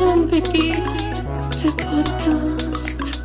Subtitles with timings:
[0.00, 0.72] und Vicky,
[1.62, 3.22] der Podcast.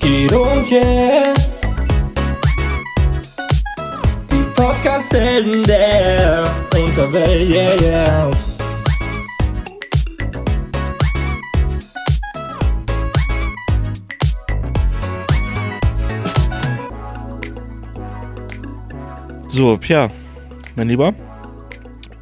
[0.00, 1.34] Guido und yeah.
[4.30, 6.44] Die Podcast-Helden der
[6.74, 8.49] Unterwelt, yeah, yeah.
[19.60, 20.10] So, Pia,
[20.74, 21.12] mein Lieber.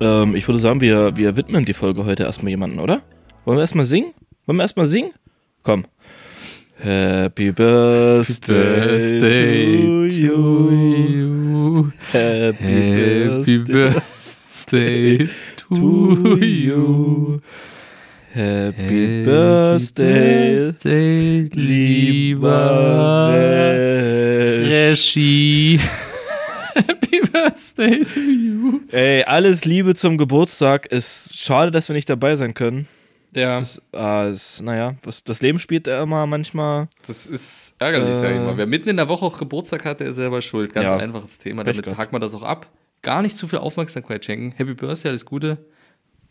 [0.01, 3.03] Ähm, ich würde sagen, wir, wir widmen die Folge heute erstmal jemanden, oder?
[3.45, 4.13] Wollen wir erstmal singen?
[4.45, 5.13] Wollen wir erstmal singen?
[5.63, 5.85] Komm.
[6.79, 8.99] Happy Birthday,
[9.79, 11.93] to you.
[12.11, 15.29] Happy, Happy Birthday
[15.59, 17.41] to you.
[18.33, 20.73] Happy Birthday,
[21.53, 22.59] lieber
[24.69, 25.79] Regie.
[26.87, 28.81] Happy Birthday to you.
[28.91, 30.87] Ey, alles Liebe zum Geburtstag.
[30.87, 32.87] Ist schade, dass wir nicht dabei sein können.
[33.35, 36.89] Ja, Das, ah, ist, naja, was, das Leben spielt ja immer manchmal.
[37.07, 38.57] das ist ärgerlich, sag ich mal.
[38.57, 40.73] Wer mitten in der Woche auch Geburtstag hat, der ist selber schuld.
[40.73, 40.97] Ganz Ja.
[40.97, 41.63] einfaches Thema.
[41.63, 41.99] Pech Damit gehabt.
[41.99, 42.67] hakt man das auch ab.
[43.03, 44.53] Gar nicht zu viel Aufmerksamkeit schenken.
[44.57, 45.59] Happy Birthday, alles Gute.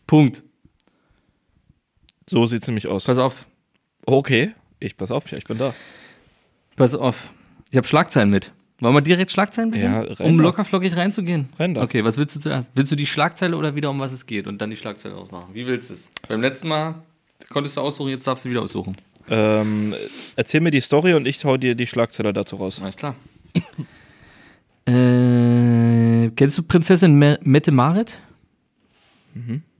[0.08, 0.42] Punkt.
[2.28, 3.04] So sieht's nämlich aus.
[3.04, 3.46] Pass auf.
[4.04, 5.74] Okay, ich pass auf, ich bin da.
[6.76, 7.30] Pass auf.
[7.70, 8.52] Ich habe Schlagzeilen mit.
[8.80, 9.92] Wollen wir direkt Schlagzeilen beginnen?
[9.92, 11.48] Ja, rein um lockerflockig reinzugehen?
[11.58, 11.82] Rein da.
[11.82, 12.70] Okay, was willst du zuerst?
[12.74, 15.48] Willst du die Schlagzeile oder wieder um was es geht und dann die Schlagzeile ausmachen?
[15.52, 16.10] Wie willst du es?
[16.28, 16.94] Beim letzten Mal
[17.48, 18.96] konntest du aussuchen, jetzt darfst du wieder aussuchen.
[19.28, 19.94] Ähm,
[20.36, 22.80] erzähl mir die Story und ich hau dir die Schlagzeile dazu raus.
[22.80, 23.16] Alles klar.
[24.86, 28.18] äh, kennst du Prinzessin Me Mette Marit?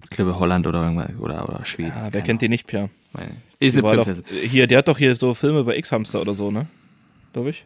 [0.03, 1.93] Ich glaube Holland oder oder, oder Schweden.
[1.93, 2.89] Ah, wer kennt die nicht, Pia?
[3.15, 3.67] die?
[3.67, 4.25] Ist Die eine war doch, Prinzessin.
[4.49, 6.67] hier, der hat doch hier so Filme über X-Hamster oder so, ne?
[7.33, 7.65] Glaube ich.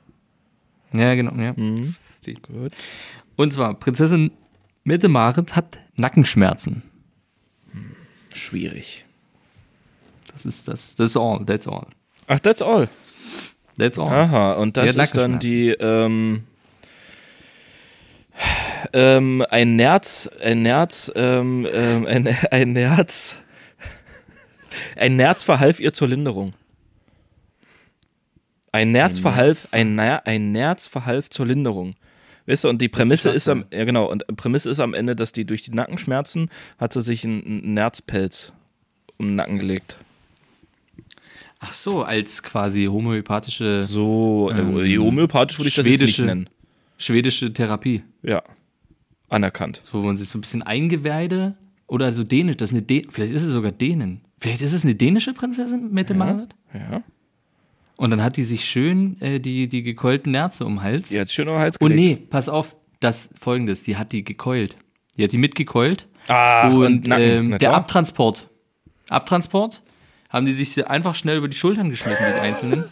[0.92, 1.34] Ja, genau.
[1.40, 1.52] Ja.
[1.56, 1.82] Mhm.
[2.42, 2.72] Gut.
[3.36, 4.30] Und zwar, Prinzessin
[4.84, 6.82] Mette Marit hat Nackenschmerzen.
[8.34, 9.04] Schwierig.
[10.32, 10.94] Das ist das.
[10.96, 11.44] Das ist all.
[11.44, 11.86] That's all.
[12.26, 12.88] Ach, that's all.
[13.78, 14.08] That's all.
[14.08, 16.44] Aha, und das ist dann die, ähm,
[18.92, 23.40] ähm, ein Nerz, ein Nerz, ähm, ähm, ein, ein Nerz,
[24.96, 26.52] ein Nerz verhalf ihr zur Linderung.
[28.72, 31.94] Ein Nerz verhalf, ein, Ner ein Nerz verhalf zur Linderung.
[32.46, 35.30] Weißt du, und die Prämisse ist, am, ja genau, und Prämisse ist am Ende, dass
[35.32, 38.52] die durch die Nackenschmerzen hat sie sich einen, Nerzpelz
[39.18, 39.96] um den Nacken gelegt.
[41.60, 46.24] Ach so, als quasi homöopathische, So, Ähm, äh, homöopathisch würde ich das jetzt nicht schwedische-
[46.24, 46.48] nennen.
[46.98, 48.02] schwedische Therapie.
[48.22, 48.42] Ja.
[49.28, 49.80] Anerkannt.
[49.84, 51.56] So, wo man sich so ein bisschen Eingeweide
[51.86, 54.22] oder so dänisch, das ist eine Dän vielleicht ist es sogar Dänen.
[54.40, 56.56] Vielleicht ist es eine dänische Prinzessin, Mette Marit?
[56.74, 57.02] Ja.
[57.96, 61.08] Und dann hat die sich schön äh, die, die gekeulten Nerze um den Hals.
[61.10, 62.20] Die hat schön um den Hals und gelegt.
[62.20, 64.76] nee, pass auf, das folgendes, die hat die gekeult.
[65.16, 66.06] Die hat die mitgekeult.
[66.28, 67.74] Ach, und, und ähm, der.
[67.74, 68.48] Abtransport.
[69.08, 69.82] Abtransport
[70.30, 72.84] haben die sich einfach schnell über die Schultern geschmissen, die Einzelnen.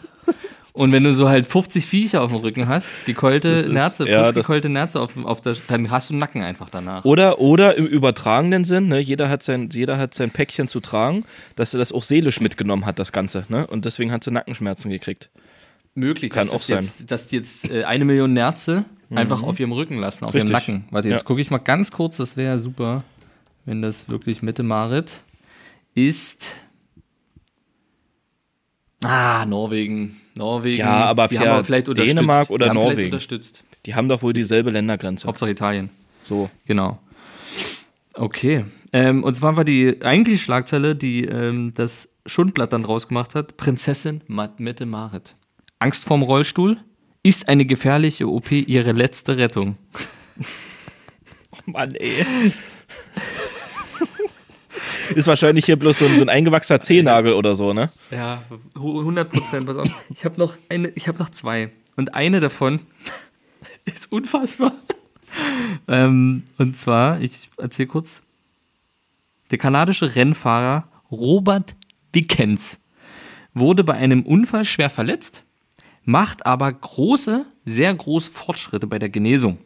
[0.73, 4.19] Und wenn du so halt 50 Viecher auf dem Rücken hast, gekeulte ist- Nerze, ja,
[4.23, 7.03] frisch das- gekeulte Nerze auf, auf der, dann hast du einen Nacken einfach danach.
[7.03, 11.25] Oder, oder im übertragenen Sinn, ne, jeder, hat sein, jeder hat sein Päckchen zu tragen,
[11.57, 13.45] dass er das auch seelisch mitgenommen hat, das Ganze.
[13.49, 13.67] Ne?
[13.67, 15.29] Und deswegen hat sie Nackenschmerzen gekriegt.
[15.93, 16.77] möglich, Kann dass, auch sein.
[16.77, 20.49] Jetzt, dass die jetzt äh, eine Million Nerze einfach auf ihrem Rücken lassen, auf Richtig.
[20.51, 20.85] ihrem Nacken.
[20.89, 21.25] Warte, jetzt Ja.
[21.25, 23.03] gucke ich mal ganz kurz, das wäre super,
[23.65, 25.19] wenn das wirklich Mitte Marit
[25.93, 26.55] ist.
[29.03, 30.20] Ah, Norwegen.
[30.35, 30.79] Norwegen.
[30.79, 32.17] Ja, aber die haben vielleicht unterstützt.
[32.17, 33.05] Dänemark oder die Norwegen?
[33.05, 33.63] unterstützt.
[33.85, 35.27] Die haben doch wohl dieselbe Ländergrenze.
[35.27, 35.89] Hauptsache Italien.
[36.23, 36.49] So.
[36.65, 36.99] Genau.
[38.13, 38.65] Okay.
[38.93, 44.21] Ähm, und zwar war die eigentliche Schlagzeile, die ähm, das Schundblatt dann rausgemacht hat: Prinzessin
[44.27, 45.35] Mette Marit.
[45.79, 46.77] Angst vorm Rollstuhl?
[47.23, 49.77] Ist eine gefährliche OP ihre letzte Rettung?
[51.65, 52.25] Mann, ey.
[55.15, 57.89] Ist wahrscheinlich hier bloß so ein, so ein eingewachsener Zehennagel oder so, ne?
[58.11, 58.43] Ja,
[58.75, 59.65] 100 Prozent.
[59.65, 59.87] Pass auf.
[60.09, 61.71] Ich habe noch, hab noch zwei.
[61.95, 62.79] Und eine davon
[63.85, 64.73] ist unfassbar.
[65.87, 68.23] ähm, und zwar, ich erzähle kurz:
[69.51, 71.75] Der kanadische Rennfahrer Robert
[72.13, 72.79] Wickens
[73.53, 75.43] wurde bei einem Unfall schwer verletzt,
[76.03, 79.57] macht aber große, sehr große Fortschritte bei der Genesung.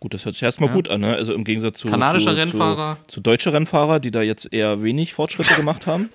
[0.00, 1.14] Gut, das hört sich erstmal gut an, ne?
[1.14, 2.96] Also im Gegensatz zu, Kanadischer zu, Rennfahrer.
[3.06, 6.08] Zu, zu deutsche Rennfahrer, die da jetzt eher wenig Fortschritte gemacht haben.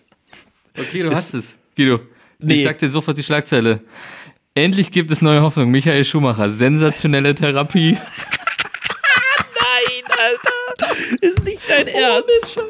[0.77, 1.57] Okay, du hast es.
[1.77, 1.99] Guido,
[2.39, 2.55] Nee.
[2.55, 3.81] ich sag dir sofort die Schlagzeile.
[4.55, 5.69] Endlich gibt es neue Hoffnung.
[5.69, 7.91] Michael Schumacher, sensationelle Therapie.
[9.61, 10.95] Nein, Alter!
[11.21, 12.61] Ist nicht dein Ernst.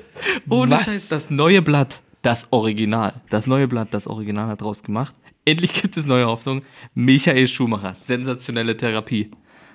[0.49, 0.85] Ohne Was?
[0.85, 2.01] Scheiß, das neue Blatt.
[2.21, 3.13] das Original.
[3.29, 5.15] Das neue Blatt, das Original hat draus gemacht.
[5.45, 6.63] Endlich gibt es neue Hoffnung.
[6.95, 9.31] Michael Schumacher, sensationelle Therapie.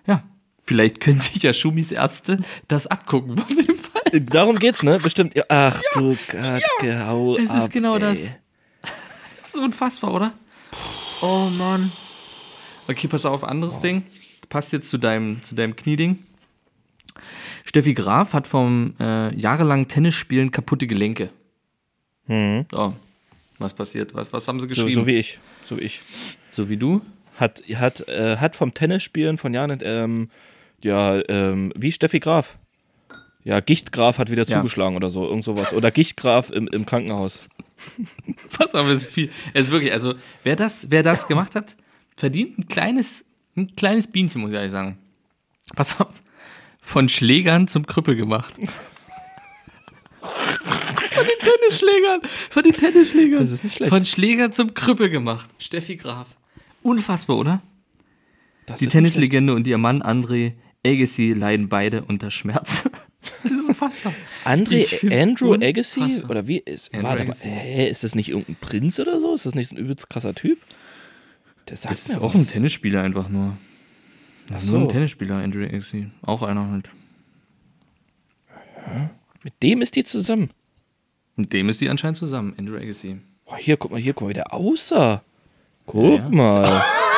[0.07, 0.25] Ja,
[0.70, 2.38] vielleicht können sich ja Schumis Ärzte
[2.69, 4.20] das abgucken von dem Fall.
[4.20, 5.00] Darum geht's, ne?
[5.00, 5.34] Bestimmt.
[5.34, 8.00] Ja, Ach du Gott, gehau Es ist ab, genau ey.
[8.00, 8.19] das.
[9.40, 10.32] Das ist unfassbar, oder?
[11.22, 11.90] Oh Mann.
[12.87, 14.05] Okay, pass auf, anderes Ding.
[14.49, 16.20] Passt jetzt zu deinem, zu deinem Knieding.
[17.64, 21.31] Steffi Graf hat vom äh, jahrelangen Tennisspielen kaputte Gelenke.
[22.26, 22.64] Hm.
[22.70, 22.94] So,
[23.58, 24.14] was passiert?
[24.14, 24.93] Was, was haben sie So, geschrieben?
[25.02, 25.38] so wie ich.
[25.64, 26.00] So wie ich.
[26.52, 27.02] so wie du?
[27.37, 30.28] Hat, hat, äh, hat vom Tennisspielen von Jahren, ähm,
[30.82, 32.56] ja, ähm, wie Steffi Graf.
[33.44, 34.59] Ja, Gichtgraf hat wieder Ja.
[34.59, 35.73] zugeschlagen oder so, irgend sowas.
[35.73, 37.43] Oder Gichtgraf im, im Krankenhaus.
[38.59, 39.31] Pass auf, es ist viel.
[39.55, 41.75] Es ist wirklich, also, wer das, wer das gemacht hat,
[42.17, 43.25] verdient ein kleines,
[43.56, 44.99] ein kleines Bienchen, muss ich ehrlich sagen.
[45.75, 46.12] Pass auf.
[46.82, 48.55] Von Schlägern zum Krüppel gemacht.
[50.21, 52.21] Von den Tennisschlägern.
[52.50, 53.41] Von den Tennisschlägern.
[53.41, 53.93] Das ist nicht schlecht.
[53.93, 55.49] Von Schläger zum Krüppel gemacht.
[55.59, 56.29] Steffi Graf.
[56.82, 57.62] Unfassbar, oder?
[58.67, 60.53] Das Die Tennislegende und ihr Mann André
[60.87, 62.88] Agassi leiden beide unter Schmerz.
[63.43, 64.12] das ist unfassbar.
[64.44, 66.00] André, Andrew Agassi?
[66.00, 66.31] unfassbar.
[66.31, 66.59] Oder wie?
[66.59, 69.35] Ist, Andrew warte mal, hä, ist das nicht irgendein Prinz oder so?
[69.35, 70.59] Ist das nicht so ein übelst krasser Typ?
[71.69, 72.43] Der sagt Das mir ist auch was.
[72.43, 73.56] ein Tennisspieler einfach nur.
[74.49, 74.79] Das ist so.
[74.79, 76.09] nur ein Tennisspieler, Andrew Agassi.
[76.23, 76.91] Auch einer halt.
[79.43, 80.50] Mit dem ist die zusammen.
[81.37, 83.19] Mit dem ist die anscheinend zusammen, Andrew Agassi.
[83.44, 85.23] Boah, hier, guck mal, hier, guck mal, wie der aussah.
[85.87, 86.29] Guck Ja, ja.
[86.29, 86.85] mal.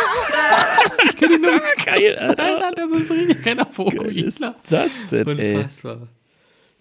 [1.84, 2.44] Geil, Alter.
[2.64, 5.54] Alter, das ist richtig keiner Was ist das denn, ey?
[5.56, 6.08] Unfassbar.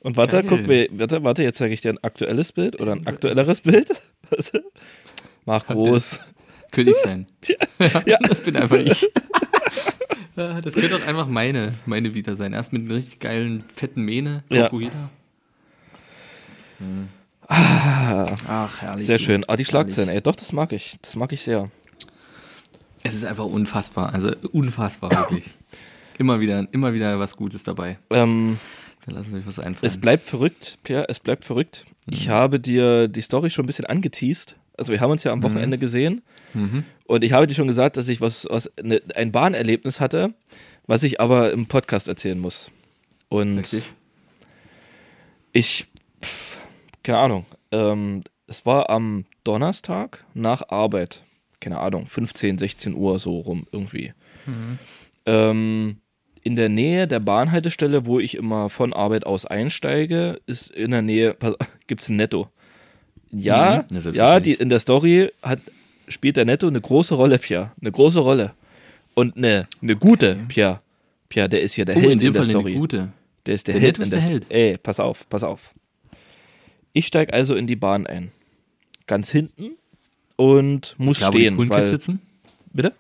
[0.02, 0.46] Und warte, Geil.
[0.48, 3.90] guck, wir- warte, warte, jetzt zeige ich dir ein aktuelles Bild oder ein aktuelleres Bild.
[4.30, 4.64] Warte.
[5.46, 6.20] Mach groß.
[6.72, 7.28] Könnte ich sein.
[8.06, 8.18] Ja.
[8.28, 9.10] Das bin einfach ich.
[10.38, 12.54] Ja, Das könnte auch einfach meine, meine Vita sein.
[12.54, 14.44] Erst mit einer richtig geilen, fetten Mähne.
[14.50, 14.66] Ja.
[14.66, 15.10] Fukuhila.
[16.80, 17.10] Hm.
[17.48, 19.06] Ach, herrlich.
[19.06, 19.44] Sehr schön.
[19.48, 20.98] Ah, die Schlagzeilen, ey, doch, das mag ich.
[21.02, 21.70] Das mag ich sehr.
[23.04, 24.14] Es ist einfach unfassbar.
[24.14, 25.54] Also unfassbar, wirklich.
[26.18, 27.98] Immer wieder, immer wieder was Gutes dabei.
[28.10, 28.60] Ähm,
[29.06, 29.80] Da lassen Sie sich was einfallen.
[29.92, 31.86] es bleibt verrückt, Pierre, es bleibt verrückt.
[32.08, 34.56] Ich habe dir die Story schon ein bisschen angeteased.
[34.78, 36.22] Also wir haben uns ja am Wochenende gesehen
[36.54, 36.84] Mhm.
[37.06, 40.34] und ich habe dir schon gesagt, dass ich was, was ne, ein Bahnerlebnis hatte,
[40.88, 42.70] was ich aber im Podcast erzählen muss.
[43.30, 43.84] Und Richtig.
[45.54, 45.86] ich,
[46.24, 46.58] pff,
[47.04, 51.24] keine Ahnung, ähm, es war am Donnerstag nach Arbeit,
[51.62, 54.12] keine Ahnung, 15, 16 Uhr so rum irgendwie.
[55.26, 55.98] Ähm,
[56.44, 61.02] in der Nähe der Bahnhaltestelle, wo ich immer von Arbeit aus einsteige, ist in der
[61.04, 61.38] Nähe,
[61.88, 62.50] gibt es ein Netto.
[63.32, 65.60] Ja, Mhm, ja, die, in der Story hat,
[66.08, 67.72] spielt der Netto eine große Rolle, Pierre.
[67.80, 68.54] Eine große Rolle.
[69.14, 70.82] Und eine, eine gute, Pierre.
[71.30, 72.72] Pierre, der ist hier der Oh, Held in in der Fall Story.
[72.72, 73.10] eine gute.
[73.46, 74.00] Der ist der, Der Held.
[74.00, 74.22] Netto ist der.
[74.22, 74.46] Held.
[74.50, 75.74] Ey, pass auf, pass auf.
[76.94, 78.32] Ich steige also in die Bahn ein.
[79.08, 79.72] Ganz hinten
[80.36, 81.56] und muss Da, wo die stehen.
[81.56, 82.22] coolen Weil, Kids sitzen?
[82.74, 82.94] bitte?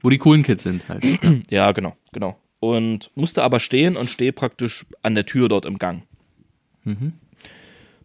[0.00, 1.04] Wo die coolen Kids sind halt.
[1.50, 2.38] Ja, genau, genau.
[2.60, 6.02] Und musste aber stehen und stehe praktisch an der Tür dort im Gang.
[6.84, 7.14] Mhm.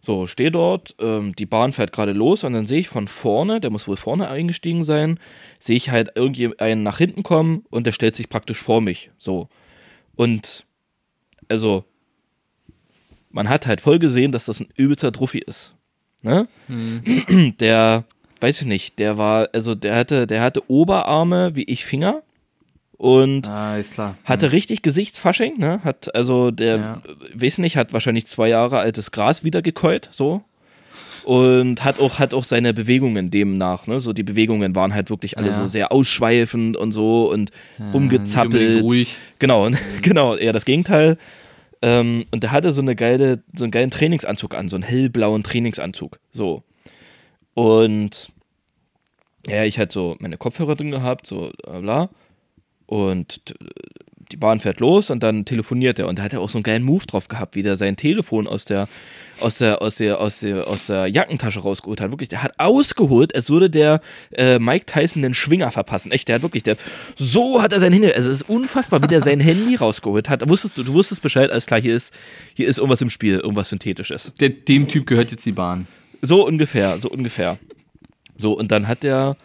[0.00, 3.60] So, stehe dort, ähm, die Bahn fährt gerade los und dann sehe ich von vorne,
[3.60, 5.18] der muss wohl vorne eingestiegen sein,
[5.58, 9.10] sehe ich halt irgendjemanden nach hinten kommen und der stellt sich praktisch vor mich.
[9.18, 9.48] So.
[10.14, 10.64] Und
[11.48, 11.84] also,
[13.30, 15.74] man hat halt voll gesehen, dass das ein übelster Druffi ist.
[16.22, 16.46] Ne?
[17.60, 18.04] Der,
[18.40, 22.22] weiß ich nicht, der war, also der hatte, der hatte Oberarme wie ich Finger
[22.96, 23.78] und ah,
[24.24, 25.80] hatte richtig Gesichtsfasching, ne?
[25.84, 27.02] Hat also der, Ja.
[27.34, 30.42] weiß nicht, hat wahrscheinlich zwei Jahre altes Gras wieder gekäut, so.
[31.24, 34.00] Und hat auch, hat auch seine Bewegungen demnach, ne?
[34.00, 35.54] So die Bewegungen waren halt wirklich alle Ja.
[35.54, 38.82] so sehr ausschweifend und so und nicht umgezappelt.
[38.82, 39.16] ruhig.
[39.38, 41.18] Genau, und, genau, eher das Gegenteil.
[41.82, 45.42] Ähm, und der hatte so eine geile, so einen geilen Trainingsanzug an, so einen hellblauen
[45.44, 46.18] Trainingsanzug.
[46.32, 46.62] So.
[47.54, 48.30] Und
[49.46, 52.10] ja, ich hatte so meine Kopfhörer drin gehabt, so bla bla.
[52.86, 53.42] Und
[54.32, 56.08] die Bahn fährt los und dann telefoniert er.
[56.08, 58.46] Und da hat er auch so einen geilen Move drauf gehabt, wie der sein Telefon
[58.46, 58.88] aus der,
[59.40, 62.10] aus der, aus der, aus der, aus der Jackentasche rausgeholt hat.
[62.10, 64.00] Wirklich, der hat ausgeholt, als würde der
[64.32, 66.12] äh, Mike Tyson den Schwinger verpassen.
[66.12, 66.76] Echt, der hat wirklich, der,
[67.16, 70.46] so hat er sein Handy, also es ist unfassbar, wie der sein Handy rausgeholt hat.
[70.48, 72.12] Wusstest du, du wusstest Bescheid, alles klar, hier ist,
[72.54, 74.32] hier ist irgendwas im Spiel, irgendwas Synthetisches.
[74.40, 75.86] Der, dem Typ gehört jetzt die Bahn.
[76.22, 77.58] So ungefähr, so ungefähr.
[78.36, 79.36] So, und dann hat er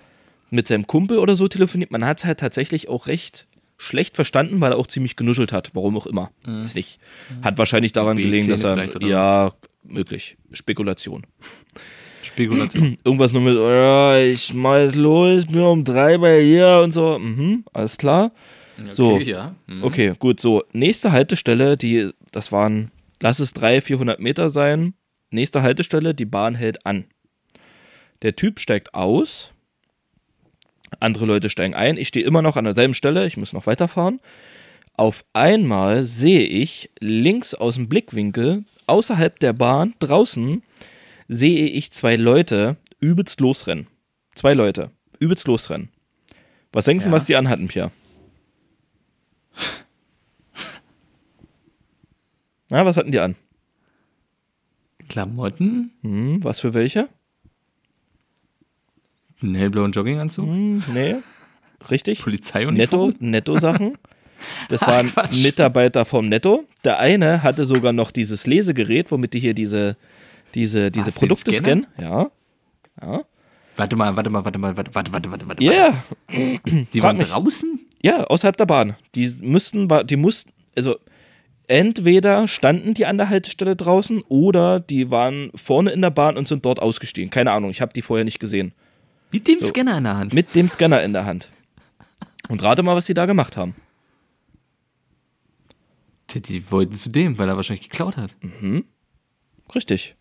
[0.50, 1.92] mit seinem Kumpel oder so telefoniert.
[1.92, 5.72] Man hat halt tatsächlich auch recht schlecht verstanden, weil er auch ziemlich genuschelt hat.
[5.74, 6.32] Warum auch immer.
[6.62, 7.00] Ist nicht.
[7.42, 9.02] Hat wahrscheinlich daran gelegen, dass er.
[9.02, 9.54] Ja,
[9.84, 10.38] möglich.
[10.52, 11.26] Spekulation.
[12.22, 12.98] Spekulation.
[13.04, 17.20] Irgendwas nur mit, oh ja, ich jetzt los, bin um drei bei ihr und so.
[17.20, 18.32] Mhm, alles klar.
[18.92, 19.16] So.
[19.16, 19.56] Okay, ja.
[19.68, 19.84] Mhm.
[19.84, 20.64] Okay, gut, so.
[20.72, 24.94] Nächste Haltestelle, die, das waren, lass es 300, 400 Meter sein.
[25.34, 27.06] Nächste Haltestelle, die Bahn hält an.
[28.22, 29.52] Der Typ steigt aus,
[31.00, 34.22] andere Leute steigen ein, ich stehe immer noch an derselben Stelle, ich muss noch weiterfahren.
[34.96, 40.62] Auf einmal sehe ich links aus dem Blickwinkel, außerhalb der Bahn, draußen,
[41.28, 43.88] sehe ich zwei Leute übelst losrennen.
[44.36, 45.90] Zwei Leute, übelst losrennen.
[46.72, 47.14] Was denkst du, Ja.
[47.16, 47.92] was die anhatten, Pierre?
[52.70, 53.36] Na, was hatten die an?
[55.14, 57.08] Klamotten, Hm, was für welche?
[59.44, 61.16] einen hellblauen Jogginganzug, Hm, nee.
[61.92, 62.24] Richtig.
[62.24, 63.10] Polizeiuniform.
[63.10, 63.96] Netto, Netto-Sachen.
[64.70, 65.44] Das waren Quatsch.
[65.44, 66.64] Mitarbeiter vom Netto.
[66.84, 69.98] Der eine hatte sogar noch dieses Lesegerät, womit die hier diese,
[70.56, 71.86] diese, diese Was, Produkte scannen.
[72.02, 72.32] Ja.
[73.76, 75.64] Warte mal, warte mal, warte mal, warte, warte, warte, warte, warte.
[75.64, 76.04] Ja, yeah.
[76.66, 77.30] Die frag waren mich.
[77.30, 77.80] draußen?
[78.02, 78.96] ja, außerhalb der Bahn.
[79.14, 80.98] Die müssten, die mussten, also
[81.68, 86.48] entweder standen die an der Haltestelle draußen oder die waren vorne in der Bahn und
[86.48, 87.30] sind dort ausgestiegen.
[87.30, 88.74] Keine Ahnung, ich habe die vorher nicht gesehen.
[89.32, 90.34] Mit dem Scanner in der Hand.
[90.34, 91.50] Mit dem Scanner in der Hand.
[92.50, 93.76] Und rate mal, was sie da gemacht haben.
[96.32, 98.36] Die, die wollten zu dem, weil er wahrscheinlich geklaut hat.
[99.74, 100.16] Richtig.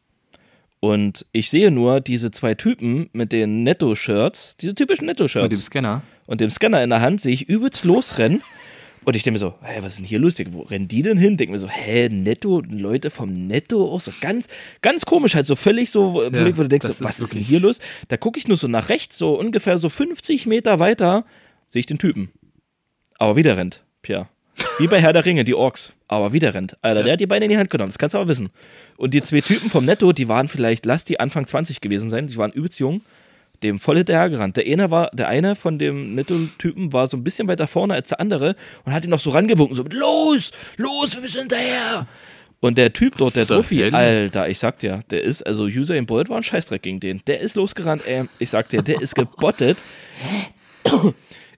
[0.80, 5.66] Und ich sehe nur diese zwei Typen mit den Netto-Shirts, diese typischen Mit dem Netto-Shirts
[5.66, 6.02] Scanner.
[6.26, 8.42] und dem Scanner in der Hand, sehe ich übelst losrennen.
[9.04, 10.48] Und ich denke mir so, hä, was ist denn hier lustig?
[10.52, 11.36] Wo rennen die denn hin?
[11.36, 14.46] Denke mir so, hä, Netto, Leute vom Netto, auch so ganz,
[14.80, 17.60] ganz komisch, halt so völlig so, völlig, wo du denkst, so, was ist denn hier
[17.60, 17.80] los?
[18.08, 21.24] Da gucke ich nur so nach rechts, so ungefähr so 50 Meter weiter,
[21.66, 22.30] sehe ich den Typen.
[23.18, 24.28] Aber wieder rennt, Pierre.
[24.78, 25.92] Wie bei Herr der Ringe, die Orks.
[26.06, 26.76] Aber wieder rennt.
[26.82, 28.50] Alter, der hat die Beine in die Hand genommen, das kannst du aber wissen.
[28.96, 32.28] Und die zwei Typen vom Netto, die waren vielleicht, lass die Anfang 20 gewesen sein,
[32.28, 33.00] die waren übelst jung,
[33.62, 34.56] dem voll hinterhergerannt.
[34.56, 38.08] Der eine war, der eine von dem Netto-Typen war so ein bisschen weiter vorne als
[38.08, 42.06] der andere und hat ihn noch so rangewunken, so mit, los, los, wir müssen hinterher.
[42.60, 43.82] Und der Typ dort, der Trophy?
[43.82, 47.20] Alter, ich sag dir, der ist, also Usain Bolt war ein Scheißdreck gegen den.
[47.26, 49.78] Der ist losgerannt, ey, ich sag dir, der ist gebottet.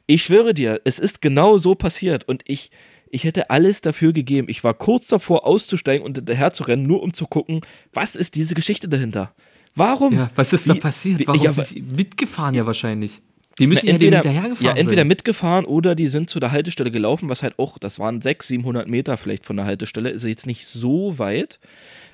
[0.07, 2.71] Ich schwöre dir, es ist genau so passiert und ich,
[3.11, 4.49] ich hätte alles dafür gegeben.
[4.51, 7.61] Ich war kurz davor auszusteigen und hinterher zu rennen, nur um zu gucken,
[7.93, 9.35] was ist diese Geschichte dahinter?
[9.75, 10.15] Warum?
[10.15, 11.19] Ja, was ist da Wie- passiert?
[11.21, 13.21] wie- Warum ja, sind die mitgefahren ja wahrscheinlich?
[13.59, 15.09] Die müssen Na, ja entweder, hinterhergefahren ja, entweder sein.
[15.09, 18.89] mitgefahren oder die sind zu der Haltestelle gelaufen, was halt auch, das waren 600, 700
[18.89, 21.61] Meter vielleicht von der Haltestelle, ist jetzt nicht so weit.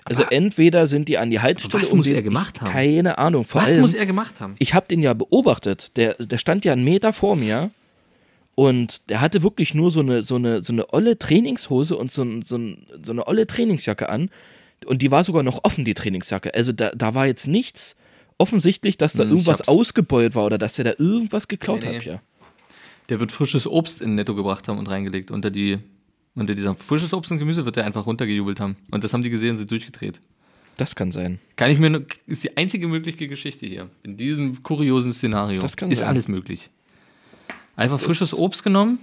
[0.05, 2.71] Also entweder sind die an die Haltestelle was und muss den- er gemacht haben?
[2.71, 3.45] Keine Ahnung.
[3.45, 4.55] Vor Was allem, muss er gemacht haben?
[4.59, 5.97] ich habe den ja beobachtet.
[5.97, 7.71] Der, der stand ja einen Meter vor mir
[8.55, 12.23] und der hatte wirklich nur so eine, so eine, so eine olle Trainingshose und so,
[12.23, 14.31] ein, so, ein, so eine olle Trainingsjacke an.
[14.87, 16.55] Und die war sogar noch offen, die Trainingsjacke.
[16.55, 17.97] Also da, da war jetzt nichts
[18.39, 21.91] offensichtlich, dass da Hm, ich irgendwas ausgebeult war oder dass der da irgendwas geklaut Nee,
[21.91, 21.97] nee.
[21.99, 22.05] hat.
[22.07, 22.21] Ja.
[23.11, 25.31] Der wird frisches Obst in Netto gebracht haben und reingelegt.
[25.31, 25.79] Unter die,
[26.35, 28.77] unter dieser frisches Obst und Gemüse wird er einfach runtergejubelt haben.
[28.91, 30.21] Und das haben die gesehen und sind durchgedreht.
[30.77, 31.39] Das kann sein.
[31.57, 33.91] Kann ich mir, nur- ist die einzige mögliche Geschichte hier.
[34.03, 35.61] In diesem kuriosen Szenario.
[35.61, 36.09] Das kann ist sein.
[36.09, 36.71] alles möglich.
[37.77, 38.99] Einfach frisches Obst genommen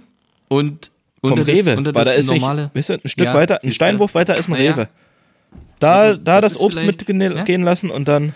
[0.48, 2.70] und Vom unter Rewe, das, unter weil das da ist normale.
[2.74, 3.72] weißt du, ein Stück Ja, weiter, ein.
[3.72, 4.88] Steinwurf weiter ist ein Na ja.
[5.80, 8.34] Da, da das das, Obst mitgehen gehen lassen und dann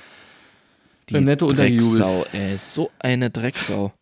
[1.08, 1.52] die Beim Netto.
[1.52, 3.92] Drecksau, ey, so eine Drecksau.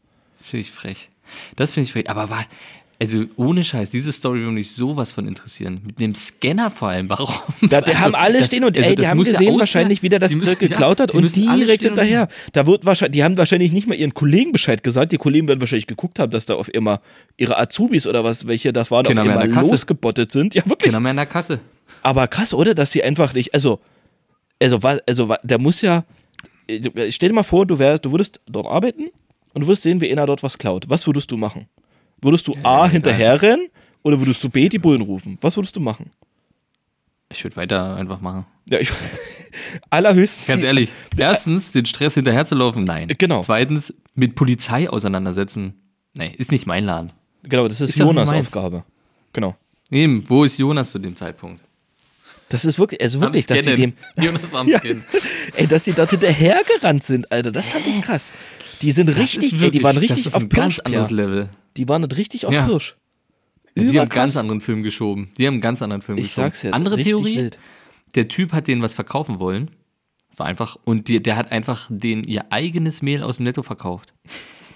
[0.43, 1.09] Finde ich frech.
[1.57, 2.11] Das finde ich frech.
[2.11, 2.45] Aber war,
[3.01, 5.81] also ohne Scheiß, diese Story würde mich sowas von interessieren.
[5.87, 7.09] Mit einem Scanner vor allem.
[7.09, 7.29] Warum?
[7.63, 10.03] Da, die Also, haben alle das- stehen und also ey, die das haben gesehen wahrscheinlich,
[10.03, 12.29] wie der das die müssen- geklaut ja, hat die und direkt und- hinterher.
[12.53, 15.13] Da wird wahrscheinlich, die haben wahrscheinlich nicht mal ihren Kollegen Bescheid gesagt.
[15.13, 17.01] Die Kollegen werden wahrscheinlich geguckt haben, dass da auf immer
[17.39, 20.55] ihre Azubis oder was, welche das waren, Kinder auf immer losgebottet sind.
[20.55, 20.91] Ja, wirklich.
[20.93, 21.61] Keiner mehr in der Kasse.
[22.03, 22.75] Aber krass, oder?
[22.75, 23.81] Dass sie einfach nicht, also,
[24.61, 26.05] also, also, der muss ja,
[26.67, 29.11] äh, stell dir mal vor, du wärst, du würdest dort arbeiten
[29.55, 30.89] und du würdest sehen, wie einer dort was klaut.
[30.89, 31.67] Was würdest du machen?
[32.23, 33.69] Würdest du A, hinterherrennen
[34.03, 35.39] oder würdest du B, die Bullen rufen?
[35.41, 36.11] Was würdest du machen?
[37.33, 38.45] Ich würde weiter einfach machen.
[38.69, 38.91] Ja, ich,
[39.91, 40.47] allerhöchstens.
[40.47, 40.93] Ganz ehrlich.
[41.17, 43.09] Erstens, den Stress hinterherzulaufen, nein.
[43.19, 43.43] Genau.
[43.43, 45.75] Zweitens, mit Polizei auseinandersetzen.
[46.17, 47.13] Nee, ist nicht mein Laden.
[47.45, 48.31] Genau, das ist, Ist Jonas.
[48.31, 48.85] Aufgabe.
[49.33, 49.57] Genau.
[49.91, 51.63] Eben, wo ist Jonas zu dem Zeitpunkt?
[52.51, 54.81] Das ist wirklich, also wirklich, dass sie dem, Jonas war am Ja.
[55.55, 58.33] Ey, dass sie dort hinterhergerannt sind, Alter, das fand ich krass.
[58.83, 60.87] Die sind Das richtig, ist ey, die waren das richtig ist auf ein ganz Pirsch,
[60.87, 61.17] anderes ja.
[61.17, 61.49] Level.
[61.77, 62.67] Die waren nicht richtig auf Ja.
[62.67, 62.97] Pirsch.
[63.77, 65.31] Die haben einen ganz anderen Film geschoben.
[65.39, 66.49] Die haben einen ganz anderen Film Ich geschoben.
[66.49, 66.75] sag's jetzt.
[66.75, 67.59] Andere Theorie, Wild.
[68.17, 69.71] der Typ hat denen was verkaufen wollen.
[70.37, 74.13] War einfach, und die, der hat einfach denen ihr eigenes Mehl aus dem Netto verkauft.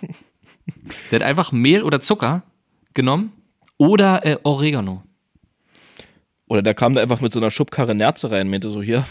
[1.10, 2.44] der hat einfach Mehl oder Zucker
[2.92, 3.32] genommen
[3.78, 5.02] oder äh, Oregano.
[6.46, 9.04] Oder der kam da einfach mit so einer Schubkarre Nerze rein, meinte so, hier,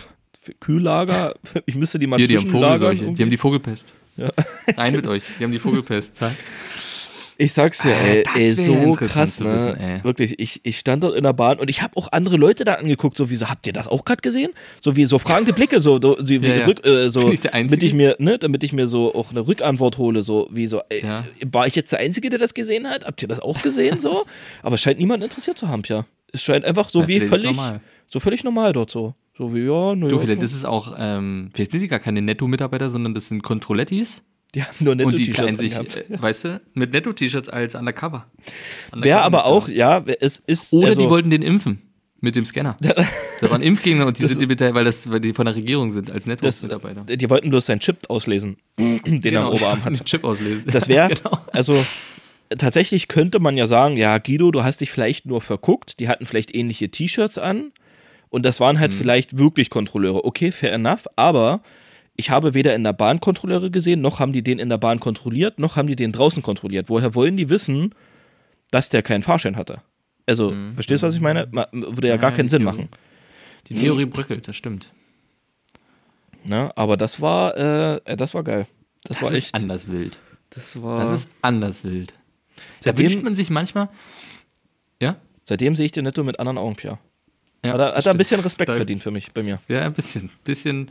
[0.59, 1.35] Kühllager,
[1.65, 3.15] ich müsste die mal Hier, die haben.
[3.15, 3.87] Die haben die Vogelpest.
[4.77, 5.23] Rein mit euch.
[5.39, 6.21] Die haben die Vogelpest.
[7.39, 9.53] Ich sag's dir, Äh, ey, ey so krass, ne?
[9.53, 10.03] wissen, ey.
[10.03, 12.75] Wirklich, ich, ich stand dort in der Bahn und ich habe auch andere Leute da
[12.75, 14.51] angeguckt, so wie so, habt ihr das auch gerade gesehen?
[14.81, 16.65] So wie so fragende Blicke, so, so, wie Ja, ja.
[16.67, 17.85] Rück, äh, so ich der damit Einzige?
[17.87, 21.03] ich mir, ne, damit ich mir so auch eine Rückantwort hole, so wie so, ey,
[21.03, 21.25] Ja.
[21.51, 23.03] war ich jetzt der Einzige, der das gesehen hat?
[23.05, 24.25] Habt ihr das auch gesehen, so?
[24.61, 26.05] Aber es scheint niemand interessiert zu haben, ja.
[26.33, 27.79] Es scheint einfach so Ja, wie völlig, normal.
[28.07, 29.15] so völlig normal dort so.
[29.37, 32.21] So wie, ja, ne, Du, vielleicht ist es auch, ähm, vielleicht sind die gar keine
[32.21, 34.21] Netto-Mitarbeiter, sondern das sind Kontrollettis.
[34.53, 37.73] die haben nur nette Und die kleiden T-Shirts sich, äh, weißt du, mit Netto-T-Shirts als
[37.75, 38.25] Undercover.
[38.91, 41.81] Wäre Undercover aber müsste auch, ja, es ist, Oder also, die wollten den impfen.
[42.19, 42.77] Mit dem Scanner.
[43.41, 45.91] da waren Impfgegner und die sind die bitte, weil, das, weil die von der Regierung
[45.91, 47.17] sind, als das, Netto-Mitarbeiter.
[47.17, 49.93] die wollten bloß seinen Chip auslesen, den er am Oberarm hat.
[49.99, 50.63] den Chip auslesen.
[50.67, 51.39] Das wäre, genau.
[51.51, 51.83] also
[52.57, 56.25] tatsächlich könnte man ja sagen, ja, Guido, du hast dich vielleicht nur verguckt, die hatten
[56.25, 57.71] vielleicht ähnliche T-Shirts an
[58.29, 58.79] und das waren Mhm.
[58.79, 60.25] halt vielleicht wirklich Kontrolleure.
[60.25, 61.61] Okay, fair enough, aber
[62.15, 64.99] ich habe weder in der Bahn Kontrolleure gesehen, noch haben die den in der Bahn
[64.99, 66.89] kontrolliert, noch haben die den draußen kontrolliert.
[66.89, 67.95] Woher wollen die wissen,
[68.71, 69.81] dass der keinen Fahrschein hatte?
[70.25, 71.47] Also, verstehst du, was ich meine?
[71.51, 72.03] Würde ja, Mhm.
[72.05, 72.77] Ja, gar keinen Sinn Theorie.
[72.77, 72.89] machen.
[73.67, 74.89] Die Theorie bröckelt, das stimmt.
[76.45, 76.71] Ne?
[76.75, 78.67] Aber das war, äh, äh, das war geil.
[79.03, 79.55] Das, Das war ist echt.
[79.55, 80.17] anders wild.
[80.51, 80.99] Das war.
[81.01, 82.13] Das ist anders wild.
[82.55, 83.89] Da Seitdem- wünscht man sich manchmal,
[85.01, 85.15] ja?
[85.45, 86.99] seitdem sehe ich den Netto mit anderen Augen, Pia.
[87.65, 89.59] ja Hat er, hat er ein bisschen Respekt Da- verdient für mich, bei mir.
[89.67, 90.89] Ja, ein bisschen, bisschen,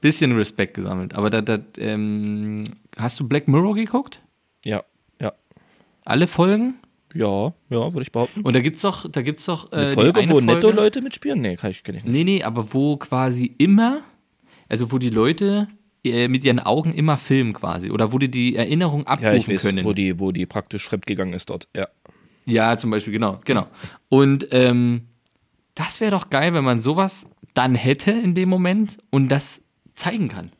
[0.00, 1.14] bisschen Respekt gesammelt.
[1.14, 2.64] Aber da, da, ähm,
[2.96, 4.20] hast du Black Mirror geguckt?
[4.64, 4.84] Ja,
[5.20, 5.32] ja.
[6.04, 6.74] Alle Folgen?
[7.14, 8.40] Ja, ja, würde ich behaupten.
[8.40, 11.40] Und da gibt's doch, da gibt's doch äh, Eine Folge, eine wo Folge, Netto-Leute mitspielen?
[11.42, 12.12] Nee, kann ich, kenn ich nicht.
[12.12, 14.00] Nee, nee, aber wo quasi immer,
[14.68, 15.68] also wo die Leute
[16.04, 19.54] äh, mit ihren Augen immer filmen quasi oder wo die die Erinnerung Ja, ich abrufen
[19.54, 19.84] weiß, können.
[19.84, 21.68] wo die, wo die praktisch fremdgegangen ist dort.
[21.76, 21.88] Ja.
[22.44, 23.66] Ja, zum Beispiel, genau, genau.
[24.08, 25.02] Und ähm,
[25.76, 29.62] das wäre doch geil, wenn man sowas dann hätte in dem Moment und das
[29.94, 30.50] zeigen kann.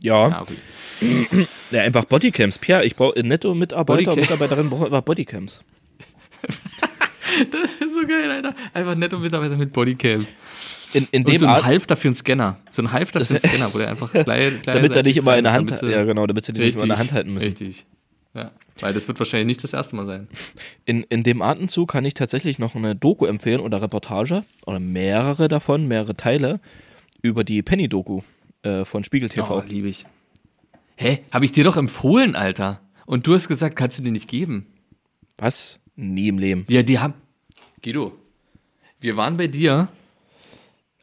[0.00, 1.46] Ja, Ja, okay.
[1.70, 2.58] ja einfach Bodycams.
[2.58, 4.20] Pia, ich brauche Netto-Mitarbeiter, Bodycam.
[4.20, 5.62] Mitarbeiterin brauchen einfach Bodycams.
[7.50, 8.54] Das ist so geil, Alter.
[8.74, 10.26] Einfach netto Mitarbeiter mit Bodycam.
[10.92, 12.58] In, in Und dem so ein Halfter für einen Scanner.
[12.70, 15.36] So ein Halfter für einen Scanner, wo der einfach klein, klein damit er nicht immer
[15.36, 17.32] in der Hand, damit ja genau, damit sie die nicht immer in der Hand halten
[17.32, 17.46] müssen.
[17.46, 17.86] Richtig.
[18.34, 18.50] Ja.
[18.80, 20.28] Weil das wird wahrscheinlich nicht das erste Mal sein.
[20.84, 25.48] In, in dem Atemzug kann ich tatsächlich noch eine Doku empfehlen oder Reportage oder mehrere
[25.48, 26.60] davon, mehrere Teile
[27.20, 28.22] über die Penny-Doku
[28.62, 29.58] äh, von Spiegel TV.
[29.58, 30.06] Oh, liebe ich.
[30.96, 31.20] Hä?
[31.30, 32.80] Habe ich dir doch empfohlen, Alter.
[33.06, 34.66] Und du hast gesagt, kannst du dir nicht geben.
[35.36, 35.78] Was?
[35.96, 36.64] Nie im Leben.
[36.68, 37.14] Ja, die haben.
[37.82, 38.12] Guido,
[39.00, 39.88] wir waren bei dir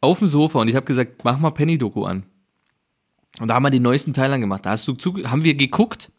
[0.02, 2.24] auf dem Sofa und ich habe gesagt, mach mal Penny-Doku an.
[3.40, 4.66] Und da haben wir den neuesten Teil angemacht.
[4.66, 6.12] Da hast du zu, haben wir geguckt?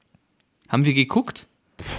[0.69, 1.47] Haben wir geguckt?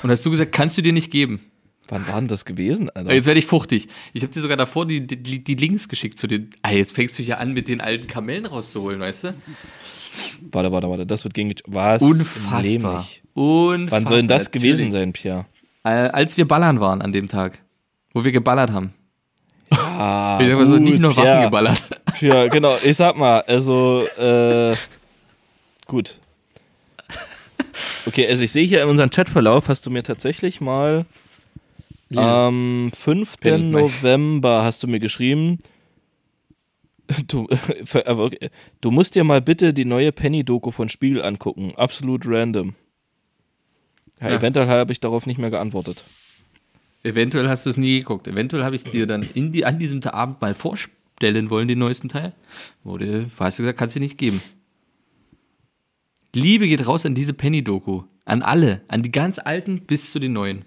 [0.03, 1.41] Und hast du gesagt, kannst du dir nicht geben.
[1.87, 3.13] Wann war denn das gewesen, Alter?
[3.13, 3.89] Jetzt werde ich fuchtig.
[4.13, 6.49] Ich habe dir sogar davor die, die, die Links geschickt zu den.
[6.61, 9.33] Ah, jetzt fängst du hier an, mit den alten Kamellen rauszuholen, weißt du?
[10.51, 12.01] Warte, warte, warte, das wird gegen Was?
[12.01, 13.07] Unfassbar.
[13.33, 13.91] Unfassbar.
[13.91, 14.63] Wann soll denn das natürlich.
[14.63, 15.45] gewesen sein, Pierre?
[15.83, 17.59] Äh, als wir ballern waren an dem Tag.
[18.13, 18.93] Wo wir geballert haben.
[20.01, 21.43] Ah, Ich sag mal so, nicht nur Waffen Pierre.
[21.45, 21.83] geballert.
[22.21, 22.75] Ja, genau.
[22.83, 24.75] Ich sag mal, also, äh,
[25.87, 26.19] gut.
[28.05, 31.05] Okay, also ich sehe hier in unserem Chatverlauf, hast du mir tatsächlich mal
[32.15, 33.39] am 5.
[33.39, 35.59] Penny, mein- November hast du mir geschrieben,
[37.27, 37.47] du,
[38.05, 38.49] okay,
[38.81, 41.73] du musst dir mal bitte die neue Penny-Doku von Spiegel angucken.
[41.75, 42.75] Absolut random.
[44.19, 44.35] Ja, Ja.
[44.35, 46.03] eventuell habe ich darauf nicht mehr geantwortet.
[47.03, 48.27] Eventuell hast du es nie geguckt.
[48.27, 52.09] Eventuell habe ich es dir dann die, an diesem Abend mal vorstellen wollen, den neuesten
[52.09, 52.33] Teil.
[52.83, 54.41] Wurde, hast du gesagt, kannst du nicht geben.
[56.33, 58.03] Liebe geht raus an diese Penny-Doku.
[58.25, 58.81] An alle.
[58.87, 60.63] An die ganz alten bis zu den neuen.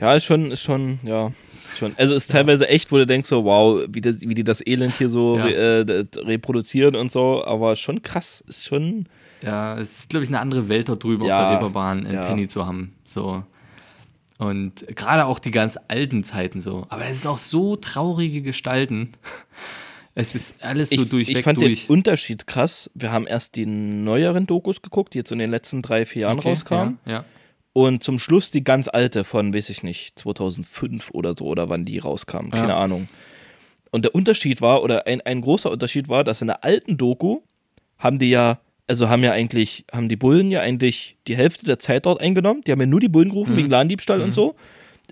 [0.00, 1.32] Ja, ist schon, ist schon, ja.
[1.78, 1.92] Schon.
[1.96, 4.94] Also ist teilweise echt, wo du denkst so, wow, wie, das, wie die das Elend
[4.96, 5.44] hier so Ja.
[5.44, 5.54] re,
[5.88, 8.42] äh, reproduzieren und so, aber schon krass.
[8.48, 9.06] Ist schon.
[9.42, 12.14] Ja, es ist, glaube ich, eine andere Welt dort drüben Ja, auf der Reeperbahn in
[12.14, 12.24] ja.
[12.26, 12.94] Penny zu haben.
[13.04, 13.42] So.
[14.38, 16.86] Und gerade auch die ganz alten Zeiten so.
[16.90, 19.12] Aber es sind auch so traurige Gestalten.
[20.18, 21.82] Es ist alles so ich, durchweg ich fand durch.
[21.86, 22.90] den Unterschied krass.
[22.94, 26.38] Wir haben erst die neueren Dokus geguckt, die jetzt in den letzten drei, vier Jahren
[26.38, 26.98] Okay, rauskamen.
[27.04, 27.24] Ja, ja.
[27.74, 31.84] Und zum Schluss die ganz alte von, weiß ich nicht, 2005 oder so, oder wann
[31.84, 32.78] die rauskam, keine Ja.
[32.78, 33.10] Ahnung.
[33.90, 37.40] Und der Unterschied war, oder ein, ein großer Unterschied war, dass in der alten Doku
[37.98, 41.78] haben die ja, also haben ja eigentlich, haben die Bullen ja eigentlich die Hälfte der
[41.78, 42.62] Zeit dort eingenommen.
[42.66, 44.54] Die haben ja nur die Bullen gerufen wegen Ladendiebstahl und so.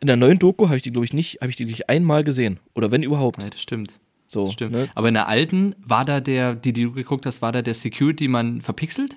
[0.00, 1.88] In der neuen Doku habe ich die, glaube ich, nicht, habe ich die, glaube ich,
[1.88, 2.58] einmal gesehen.
[2.74, 3.42] Oder wenn überhaupt.
[3.42, 3.98] Ja, das stimmt.
[4.26, 4.72] So, Stimmt.
[4.72, 4.88] Ne?
[4.94, 7.74] Aber in der alten, war da der, die, die du geguckt hast, war da der
[7.74, 9.16] Security man verpixelt?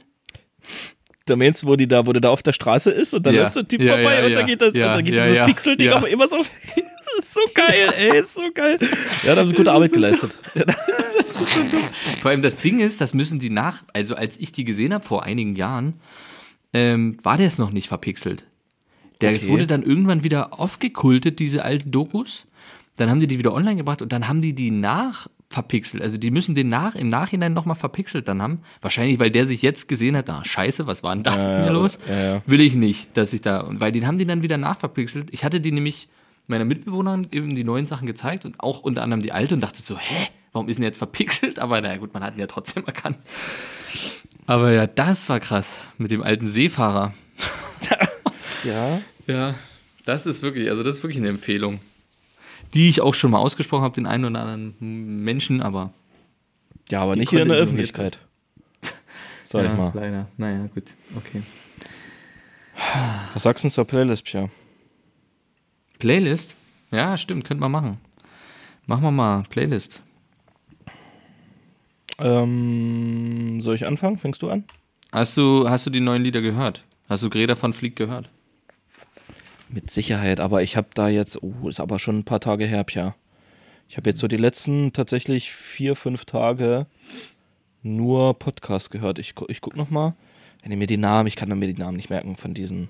[1.25, 3.33] Da meinst du, wo die da, wo der da auf der Straße ist und dann
[3.33, 3.41] Ja.
[3.43, 4.37] läuft so ein Typ Ja, vorbei ja, und ja.
[4.37, 5.45] dann geht, das, und dann geht dieses.
[5.45, 6.37] Pixel-Ding auch immer so.
[7.15, 8.77] das ist so geil, ey, ist so geil.
[9.23, 10.37] Ja, da haben sie gute Arbeit geleistet.
[12.21, 15.05] Vor allem das Ding ist, das müssen die nach, also als ich die gesehen habe
[15.05, 15.95] vor einigen Jahren,
[16.73, 18.45] ähm, war der es noch nicht verpixelt.
[19.21, 19.51] Der, Es Okay.
[19.51, 22.45] wurde dann irgendwann wieder aufgekultet, diese alten Dokus.
[22.97, 26.03] Dann haben die die wieder online gebracht und dann haben die die nach verpixelt.
[26.03, 28.61] Also die müssen den nach, im Nachhinein nochmal verpixelt dann haben.
[28.81, 31.71] Wahrscheinlich, weil der sich jetzt gesehen hat, ah, scheiße, was war denn da mit mir
[31.71, 31.99] los?
[32.09, 32.41] ja, ja.
[32.45, 35.29] Will ich nicht, dass ich da, und weil den haben die dann wieder nachverpixelt.
[35.31, 36.09] Ich hatte die nämlich
[36.47, 39.81] meiner Mitbewohnerin eben die neuen Sachen gezeigt und auch unter anderem die alte und dachte
[39.81, 41.59] so, hä, warum ist denn jetzt verpixelt?
[41.59, 43.17] Aber naja gut, man hat ihn ja trotzdem erkannt.
[44.45, 47.13] Aber ja, das war krass mit dem alten Seefahrer.
[48.63, 48.99] Ja.
[49.27, 49.53] Ja,
[50.03, 51.79] das ist wirklich, also das ist wirklich eine Empfehlung.
[52.73, 55.93] Die ich auch schon mal ausgesprochen habe, den einen oder anderen Menschen, aber
[56.89, 58.17] Ja, aber nicht hier in der Öffentlichkeit.
[59.43, 59.91] Sag ja, ich mal.
[59.93, 60.27] leider.
[60.37, 61.43] Naja, gut, okay.
[63.33, 64.49] Was sagst du zur Playlist, Pia?
[65.99, 66.55] Playlist?
[66.91, 67.97] Ja, stimmt, könnte man machen.
[68.85, 70.01] Machen wir mal Playlist.
[72.19, 74.17] Ähm, soll ich anfangen?
[74.17, 74.63] Fängst du an?
[75.11, 76.83] Hast du, hast du die neuen Lieder gehört?
[77.09, 78.29] Hast du Greta von Flieg gehört?
[79.69, 82.83] Mit Sicherheit, aber ich habe da jetzt, oh, ist aber schon ein paar Tage her,
[82.83, 83.15] Pia.
[83.89, 86.87] Ich habe jetzt so die letzten tatsächlich vier, fünf Tage
[87.83, 89.19] nur Podcast gehört.
[89.19, 90.15] Ich, ich guck noch mal.
[90.61, 92.89] Wenn ihr mir die Namen, ich kann mir die Namen nicht merken von diesen.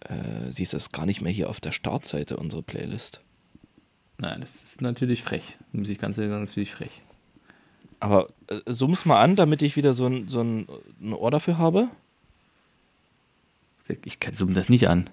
[0.00, 3.20] Äh, siehst du das gar nicht mehr hier auf der Startseite, unsere Playlist.
[4.18, 5.56] Nein, das ist natürlich frech.
[5.72, 7.02] Muss ich ganz ehrlich sagen, das ist wirklich frech.
[8.00, 10.68] Aber äh, summ's mal an, damit ich wieder so ein, so ein,
[11.00, 11.88] ein Ohr dafür habe.
[14.04, 15.08] Ich kann zoom das nicht an.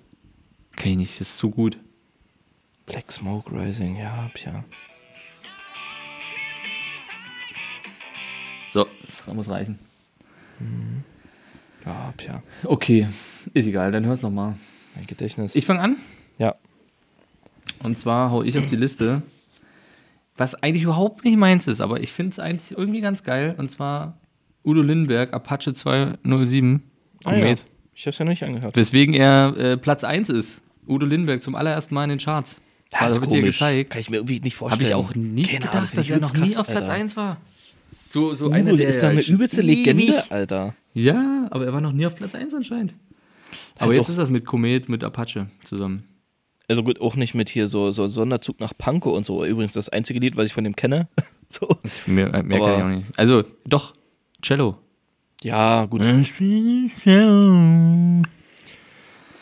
[0.75, 1.77] Kann ich nicht, das ist zu gut.
[2.85, 4.63] Black Smoke Rising, ja, Pia.
[8.69, 9.79] So, das muss reichen.
[11.85, 12.43] Ja, Pia.
[12.63, 13.07] Okay,
[13.53, 14.55] ist egal, dann hör's nochmal.
[14.95, 15.55] Mein Gedächtnis.
[15.55, 15.97] Ich fange an.
[16.37, 16.55] ja.
[17.83, 19.21] Und zwar hau ich auf die Liste,
[20.37, 23.55] was eigentlich überhaupt nicht meins ist, aber ich finde es eigentlich irgendwie ganz geil.
[23.57, 24.17] Und zwar
[24.63, 26.83] Udo Lindenberg, Apache 207,
[27.25, 27.39] Ah, ja.
[27.39, 27.63] Komet.
[27.93, 28.75] Ich hab's ja noch nicht angehört.
[28.75, 30.61] Weswegen er äh, Platz 1 ist.
[30.87, 32.61] Udo Lindenberg zum allerersten Mal in den Charts.
[32.91, 33.89] Das ist wird dir gezeigt.
[33.89, 34.89] Kann ich mir irgendwie nicht Habe vorstellen.
[34.89, 36.93] ich auch nicht Keine gedacht, Ahnung, dass er noch übelst nie krass, auf Platz Alter.
[37.01, 37.37] 1 war.
[38.11, 40.75] So, so Uh, einer, der ist doch eine übelste Legende, Alter.
[40.93, 42.93] Ja, aber er war noch nie auf Platz 1 anscheinend.
[43.77, 46.03] Aber Ja, jetzt ist das mit Komet, mit Apache zusammen.
[46.67, 49.45] Also gut, auch nicht mit hier so, so Sonderzug nach Pankow und so.
[49.45, 51.07] Übrigens das einzige Lied, was ich von dem kenne.
[51.49, 51.67] so.
[52.07, 53.19] Mehr, mehr Aber- kann ich auch nicht.
[53.19, 53.93] Also, doch,
[54.41, 54.77] Cello.
[55.43, 56.01] Ja, gut.
[56.03, 56.23] Äh.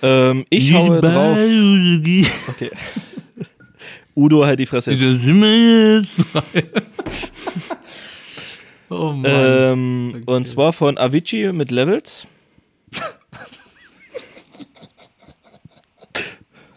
[0.05, 1.37] Ähm, ich haue drauf.
[2.49, 2.71] Okay.
[4.15, 4.91] Udo, halt die Fresse.
[4.91, 5.25] jetzt?
[8.89, 9.23] oh Mann.
[9.25, 10.23] Ähm, Okay.
[10.25, 12.27] Und zwar von Avicii mit Levels.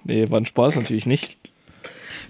[0.07, 1.37] Nee, war ein Spaß natürlich nicht.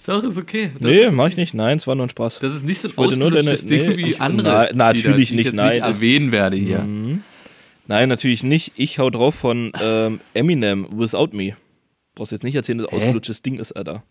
[0.06, 0.70] Doch, ist okay.
[0.78, 1.52] Das nee, ist, mach ich nicht.
[1.54, 2.38] Nein, es war nur ein Spaß.
[2.38, 4.68] das ist nicht so ein wollte nur deine- ausgelutschtes Ding nee, wie ich- andere.
[4.72, 6.80] na- natürlich die ich nicht, jetzt nein, nicht erwähnen werde hier.
[6.80, 7.22] Mhm.
[7.88, 8.72] Nein, natürlich nicht.
[8.76, 11.56] Ich hau drauf von ähm, Eminem, Without Me.
[12.14, 14.02] Brauchst jetzt nicht erzählen, dass ausgelutschtes Ding ist, Alter.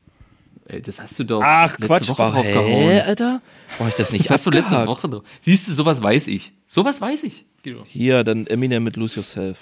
[0.68, 2.08] Ey, das hast du doch Ach, letzte Quatsch.
[2.10, 3.42] Woche War, hä, Alter?
[3.78, 4.86] Brauch ich das nicht Das hast du letzte?
[4.88, 5.24] Woche drauf.
[5.42, 6.54] Siehst du, sowas weiß ich.
[6.66, 7.46] Sowas weiß ich.
[7.88, 9.58] Hier, dann Eminem mit Lose Yourself.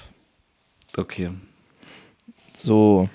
[0.97, 1.29] Okay.
[2.53, 3.09] So.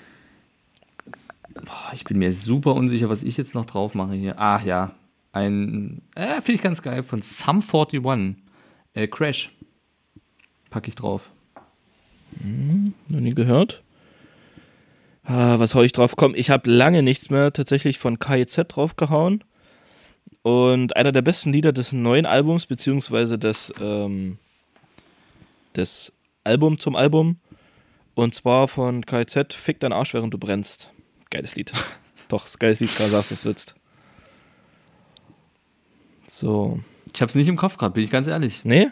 [1.93, 4.35] Ich bin mir super unsicher, was ich jetzt noch drauf mache hier.
[4.37, 4.95] Ach ja.
[5.31, 8.35] Ein, äh, finde ich ganz geil, von Sum 41.
[8.93, 9.51] Äh, Crash.
[10.69, 11.29] Packe ich drauf.
[13.07, 13.83] Noch nie gehört.
[15.23, 16.15] Ah, was hau ich drauf?
[16.15, 19.43] Komm, ich habe lange nichts mehr tatsächlich von KIZ draufgehauen.
[20.41, 24.39] Und einer der besten Lieder des neuen Albums, beziehungsweise des, ähm,
[25.75, 27.37] des Album zum Album.
[28.15, 30.91] Und zwar von KIZ, Fick dein Arsch, während du brennst.
[31.29, 31.71] Geiles Lied.
[32.27, 33.75] Doch, ist geiles Lied, gerade sagst du es sitzt.
[36.27, 36.79] So.
[37.13, 38.63] Ich hab's nicht im Kopf gerade, bin ich ganz ehrlich.
[38.63, 38.87] Nee?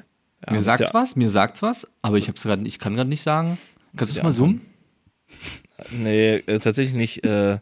[0.46, 3.10] Ja, mir sagt's ja, was, mir sagt's was, aber ich hab's grad, ich kann gerade
[3.10, 3.58] nicht sagen.
[3.96, 4.62] Kannst du Ja, es mal summen?
[5.92, 7.24] Nee, äh, tatsächlich nicht.
[7.24, 7.60] Äh,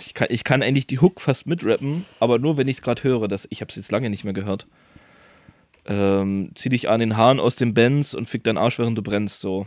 [0.00, 3.02] ich, kann, ich kann eigentlich die Hook fast mitrappen, aber nur wenn ich es gerade
[3.04, 3.28] höre.
[3.28, 4.66] Das, ich habe es jetzt lange nicht mehr gehört.
[5.84, 9.02] Ähm, zieh dich an den Haaren aus dem Benz und fick deinen Arsch, während du
[9.02, 9.40] brennst.
[9.40, 9.66] So.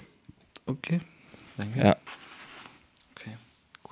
[0.66, 1.00] Okay.
[1.58, 1.80] Danke.
[1.80, 1.98] Ja.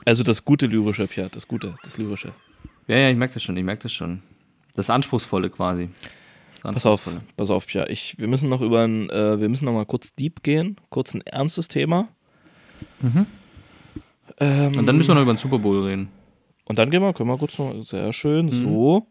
[0.07, 2.31] Also das gute lyrische, Pia, das gute, das lyrische.
[2.87, 4.21] Ja, ja, ich merke das schon, ich merke das schon.
[4.75, 5.89] Das Anspruchsvolle quasi.
[6.63, 7.87] Das Pass auf, pass auf, Pia.
[7.89, 11.13] Ich, wir müssen noch über ein, äh, wir müssen noch mal kurz deep gehen, kurz
[11.13, 12.07] ein ernstes Thema.
[14.39, 16.09] Ähm, Und dann müssen wir noch über den Super Bowl reden.
[16.65, 19.07] Und dann gehen wir, können wir kurz noch, sehr schön, so.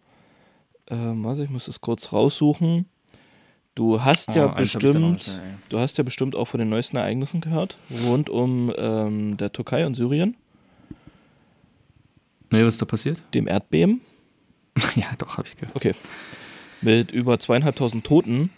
[0.88, 2.86] Ähm, warte, ich muss das kurz raussuchen.
[3.74, 5.54] Du hast ja Oh, noch bestimmt, ey.
[5.68, 9.86] du hast ja bestimmt auch von den neuesten Ereignissen gehört, rund um ähm, der Türkei
[9.86, 10.34] und Syrien,
[12.50, 13.18] Nee, was ist da passiert?
[13.34, 14.00] dem Erdbeben.
[14.94, 15.74] ja, doch, habe ich gehört.
[15.76, 15.94] Okay.
[16.82, 18.50] Mit über zweieinhalbtausend Toten.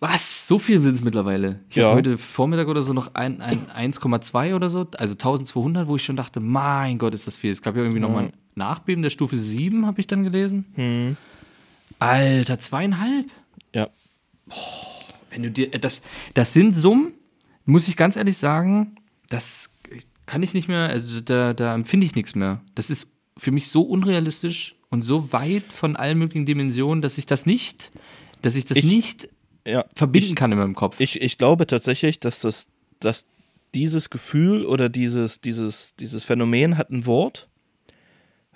[0.00, 0.46] Was?
[0.46, 1.58] So viel sind es mittlerweile.
[1.70, 1.86] Ich Ja.
[1.86, 6.04] habe heute Vormittag oder so noch ein, ein 1,2 oder so, also 1200, wo ich
[6.04, 7.50] schon dachte, mein Gott, ist das viel.
[7.50, 11.16] Es gab ja irgendwie noch mal ein Nachbeben der Stufe 7, habe ich dann gelesen.
[11.98, 13.26] Alter, zweieinhalb.
[13.74, 13.88] Ja.
[15.30, 16.02] Wenn du dir, das,
[16.34, 17.12] das sind Summen,
[17.64, 18.96] muss ich ganz ehrlich sagen,
[19.28, 19.67] das
[20.28, 22.60] kann ich nicht mehr, also da, da empfinde ich nichts mehr.
[22.76, 27.26] Das ist für mich so unrealistisch und so weit von allen möglichen Dimensionen, dass ich
[27.26, 27.90] das nicht,
[28.42, 29.28] dass ich das Ich- nicht
[29.66, 29.84] Ja.
[29.94, 31.00] verbinden kann in meinem Kopf.
[31.00, 32.68] Ich, ich glaube tatsächlich, dass das,
[33.00, 33.26] dass
[33.74, 37.48] dieses Gefühl oder dieses, dieses, dieses Phänomen hat ein Wort,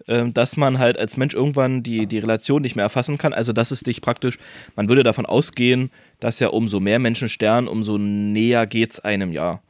[0.08, 3.32] ähm, dass man halt als Mensch irgendwann die, die Relation nicht mehr erfassen kann.
[3.32, 4.38] Also dass es dich praktisch,
[4.74, 9.61] man würde davon ausgehen, dass ja umso mehr Menschen sterben, umso näher geht's einem ja.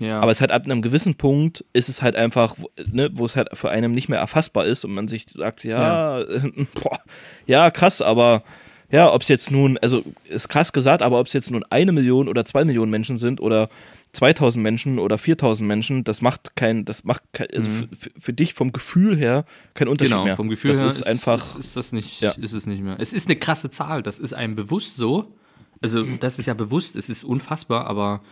[0.00, 0.18] Ja.
[0.20, 2.56] Aber es halt ab einem gewissen Punkt ist es halt einfach,
[2.90, 6.18] ne, wo es halt für einen nicht mehr erfassbar ist und man sich sagt, ja,
[6.74, 6.98] boah,
[7.46, 8.42] ja, krass, aber
[8.90, 11.92] ja, ob es jetzt nun, also ist krass gesagt, aber ob es jetzt nun eine
[11.92, 13.68] Million oder zwei Millionen Menschen sind oder
[14.12, 18.54] 2000 Menschen oder 4000 Menschen, das macht kein, das macht kein, also für, für- dich
[18.54, 20.34] vom Gefühl her kein Unterschied genau, mehr.
[20.34, 22.32] vom Gefühl das her ist einfach, ist, ist das nicht, Ja.
[22.32, 22.96] ist es nicht mehr.
[22.98, 25.32] Es ist eine krasse Zahl, das ist einem bewusst so.
[25.80, 28.22] Also das ist ja bewusst, es ist unfassbar, aber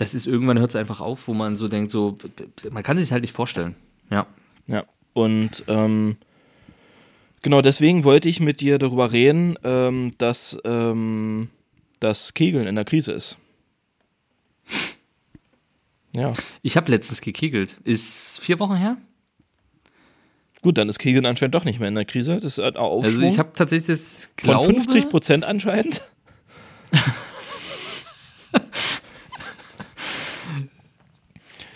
[0.00, 2.16] das ist irgendwann hört es einfach auf, wo man so denkt, so
[2.70, 3.76] man kann sich das halt nicht vorstellen.
[4.10, 4.26] Ja.
[4.66, 6.16] Ja, und ähm,
[7.42, 11.50] genau deswegen wollte ich mit dir darüber reden, ähm, dass ähm,
[11.98, 13.36] das Kegeln in der Krise ist.
[16.16, 16.32] Ja,
[16.62, 17.76] Ich habe letztens gekegelt.
[17.84, 18.96] Ist vier Wochen her?
[20.62, 22.34] gut, dann ist Kegeln anscheinend doch nicht mehr in der Krise.
[22.36, 26.02] Das ist ein Aufschwung Also ich habe tatsächlich das von glaube, 50 Prozent anscheinend.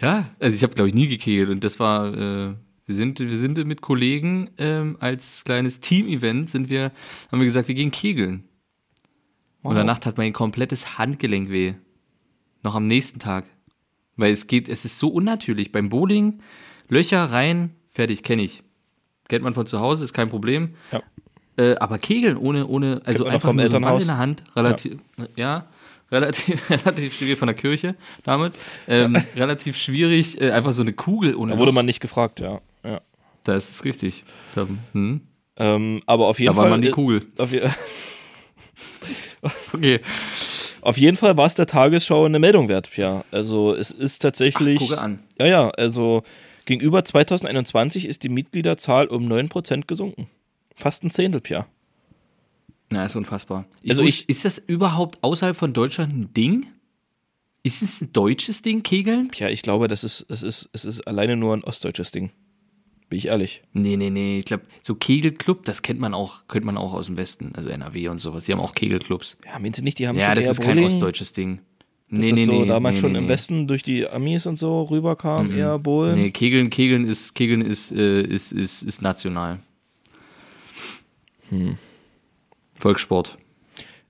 [0.05, 2.55] Ja, also ich habe glaube ich nie gekegelt und das war äh,
[2.87, 6.93] wir sind wir sind mit Kollegen ähm, als kleines Team-Event sind wir
[7.33, 8.45] haben wir gesagt, wir gehen kegeln.
[9.63, 11.73] Und in der Nacht hat mein komplettes Handgelenk weh.
[12.63, 13.47] Noch am nächsten Tag.
[14.15, 15.73] Weil es geht, es ist so unnatürlich.
[15.73, 16.41] Beim Bowling,
[16.89, 18.63] Löcher rein, fertig, kenne ich.
[19.27, 20.75] Kennt man von zu Hause, ist kein Problem.
[20.93, 21.03] Ja.
[21.57, 24.03] Äh, aber Kegeln ohne, ohne, also einfach vom nur so einen Ball Elternhaus.
[24.03, 24.97] in der Hand, relativ,
[25.35, 25.67] ja,
[26.11, 28.57] relativ, relativ schwierig von der Kirche damals,
[28.89, 32.61] ähm, relativ schwierig, äh, einfach so eine Kugel ohne Da wurde man nicht gefragt, ja.
[32.85, 33.01] ja.
[33.45, 34.25] Das ist richtig.
[34.55, 35.21] Da, hm,
[35.57, 36.71] Ähm, aber auf jeden da war Fall.
[36.71, 37.27] man die äh, Kugel.
[37.39, 37.51] Auf,
[39.75, 40.01] Okay.
[40.81, 43.25] auf jeden Fall war es der Tagesschau eine Meldung wert, ja.
[43.31, 44.79] Also es ist tatsächlich.
[44.83, 45.19] Ach, gucke an.
[45.39, 46.23] Ja, ja, also
[46.65, 50.29] gegenüber 2021 ist die Mitgliederzahl um 9% gesunken.
[50.75, 51.67] Fast ein Zehntel, Pia.
[52.95, 53.67] Na, ist unfassbar.
[53.83, 56.67] Ich Also ich- ist das überhaupt außerhalb von Deutschland ein Ding?
[57.65, 59.29] Ist es ein deutsches Ding, Kegeln?
[59.29, 62.31] Pia, ich glaube, das ist, es ist, es ist alleine nur ein ostdeutsches Ding.
[63.09, 63.63] Bin ich ehrlich.
[63.73, 64.39] Nee, nee, nee.
[64.39, 67.69] Ich glaube, so Kegelclub, das kennt man auch, kennt man auch aus dem Westen, also
[67.69, 68.45] NRW und sowas.
[68.45, 69.37] Die haben auch Kegelclubs.
[69.45, 70.85] Ja, meinen Sie nicht, die haben Ja, schon das ist kein Bowling?
[70.87, 71.61] ostdeutsches Ding.
[72.11, 72.67] Das Nee, ist nee, so nee.
[72.69, 73.29] damals nee, schon nee, im.
[73.29, 76.17] Westen durch die Amis und so rüberkam, eher Bowlen.
[76.21, 79.59] Nee, Kegeln, Kegeln ist, Kegeln ist, äh, ist, ist, ist national.
[82.79, 83.39] Volkssport.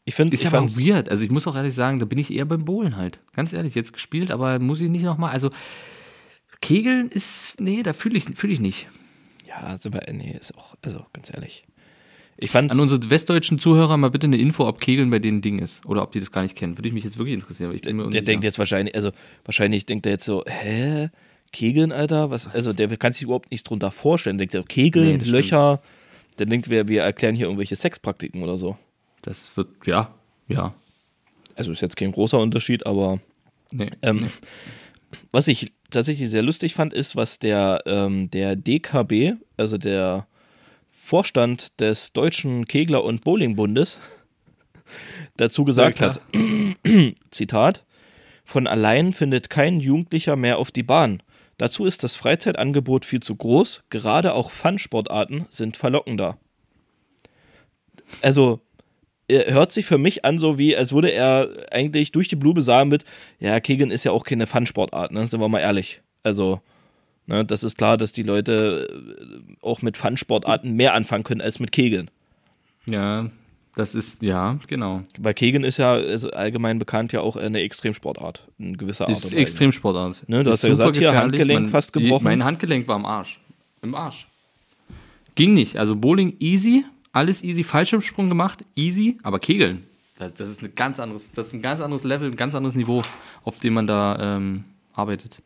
[0.05, 1.09] Ich finde, Ist ich ja aber weird.
[1.09, 3.21] Also ich muss auch ehrlich sagen, da bin ich eher beim Bowlen halt.
[3.35, 5.31] Ganz ehrlich, jetzt gespielt, aber muss ich nicht nochmal.
[5.31, 5.51] Also
[6.61, 8.89] Kegeln ist, nee, da fühle ich, fühl ich nicht.
[9.47, 11.65] ja, sind wir, nee, ist auch, also ganz ehrlich.
[12.37, 15.43] Ich fand's, An unsere westdeutschen Zuhörer mal bitte eine Info, ob Kegeln bei denen ein
[15.43, 15.87] Ding ist.
[15.87, 16.77] Oder ob die das gar nicht kennen.
[16.77, 17.71] Würde ich mich jetzt wirklich interessieren.
[17.71, 19.13] weil Ich bin mir der denkt jetzt wahrscheinlich, also
[19.45, 21.11] wahrscheinlich denkt er jetzt so, hä?
[21.53, 22.31] Kegeln, Alter?
[22.31, 22.49] Was?
[22.49, 24.39] Also der kann sich überhaupt nichts drunter vorstellen.
[24.39, 25.81] Denkt er, Kegeln, Nee, das stimmt.
[26.37, 28.77] Dann denkt wir, wir erklären hier irgendwelche Sexpraktiken oder so.
[29.23, 30.13] Das wird, ja,
[30.49, 30.75] ja.
[31.55, 33.21] Also ist jetzt kein großer Unterschied, aber
[33.73, 33.91] Nee.
[34.03, 34.29] ähm, nee.
[35.31, 40.27] was ich tatsächlich sehr lustig fand, ist, was der, ähm, der DKB, also der
[40.91, 44.01] Vorstand des Deutschen Kegler- und Bowlingbundes,
[45.37, 46.21] dazu gesagt Ja, hat.
[47.31, 47.85] Zitat:
[48.45, 51.23] Von allein findet kein Jugendlicher mehr auf die Bahn.
[51.59, 56.39] Dazu ist das Freizeitangebot viel zu groß, gerade auch Fun-Sportarten sind verlockender.
[58.23, 58.61] Also,
[59.29, 62.61] er hört sich für mich an, so wie, als würde er eigentlich durch die Blume
[62.61, 63.05] sagen mit,
[63.39, 65.27] ja, Kegeln ist ja auch keine Fun-Sportart, ne?
[65.27, 66.03] Sind wir mal ehrlich.
[66.23, 66.61] Also,
[67.27, 71.59] ne, das ist klar, dass die Leute äh, auch mit Fun-Sportarten mehr anfangen können als
[71.61, 72.11] mit Kegeln.
[72.87, 73.31] Ja,
[73.77, 75.03] das ist, ja, genau.
[75.19, 79.33] Weil Kegeln ist ja also allgemein bekannt ja auch eine Extremsportart in gewisser Art Ist.
[79.33, 80.29] Extremsportart.
[80.29, 81.15] Ne, du Ist hast ja gesagt, hier.
[81.15, 82.25] Handgelenk Man- fast gebrochen.
[82.25, 83.41] Mein Handgelenk war am Arsch.
[83.83, 84.29] Im Arsch.
[85.35, 85.77] Ging nicht.
[85.77, 89.85] Also Bowling easy, alles easy, Fallschirmsprung gemacht, easy, aber Kegeln.
[90.19, 92.77] Das, das ist ein ganz anderes, das ist ein ganz anderes Level, ein ganz anderes
[92.77, 93.03] Niveau,
[93.43, 95.39] auf dem man da ähm, arbeitet.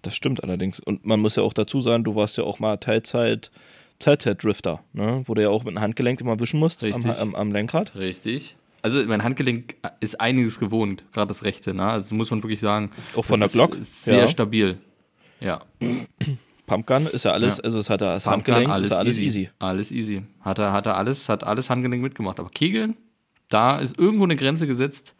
[0.00, 0.80] Das stimmt allerdings.
[0.80, 3.50] Und man muss ja auch dazu sagen, du warst ja auch mal Teilzeit,
[3.98, 5.22] Teilzeit-Drifter, ne?
[5.26, 7.94] wo du ja auch mit dem Handgelenk immer wischen musst am, am, am Lenkrad.
[7.96, 8.56] Richtig.
[8.82, 11.84] also mein Handgelenk ist einiges gewohnt, gerade das rechte, ne?
[11.84, 12.90] Also muss man wirklich sagen.
[13.16, 13.76] Auch von der Glock?
[13.76, 14.28] Ist sehr Ja.
[14.28, 14.78] stabil.
[15.40, 15.62] Ja.
[16.66, 17.64] Pumpgun ist ja alles, Ja.
[17.64, 19.50] also es hat er das Pumpgun, Handgelenk, ist ja alles easy.
[19.58, 20.22] Alles easy.
[20.40, 22.40] Hat er, hat er alles, hat alles Handgelenk mitgemacht.
[22.40, 22.96] Aber Kegeln,
[23.48, 25.14] da ist irgendwo eine Grenze gesetzt,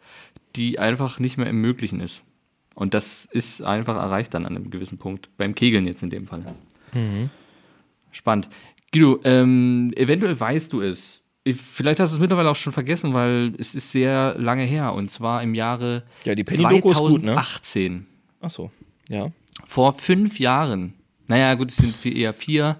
[0.55, 2.23] die einfach nicht mehr im Möglichen ist.
[2.75, 5.29] Und das ist einfach erreicht dann an einem gewissen Punkt.
[5.37, 6.43] Beim Kegeln jetzt in dem Fall.
[6.93, 7.29] Mhm.
[8.17, 8.49] Spannend.
[8.91, 11.21] Guido, ähm, eventuell weißt du es.
[11.43, 14.93] Ich- Vielleicht hast du es mittlerweile auch schon vergessen, weil es ist sehr lange her.
[14.93, 17.33] Und zwar im Jahre Ja, die Penny-Doku ist gut, ne?
[17.33, 18.05] 2018
[18.41, 18.71] Ach so,
[19.09, 19.31] ja.
[19.65, 20.93] vor fünf Jahren,
[21.27, 22.77] naja, gut, es sind eher vier,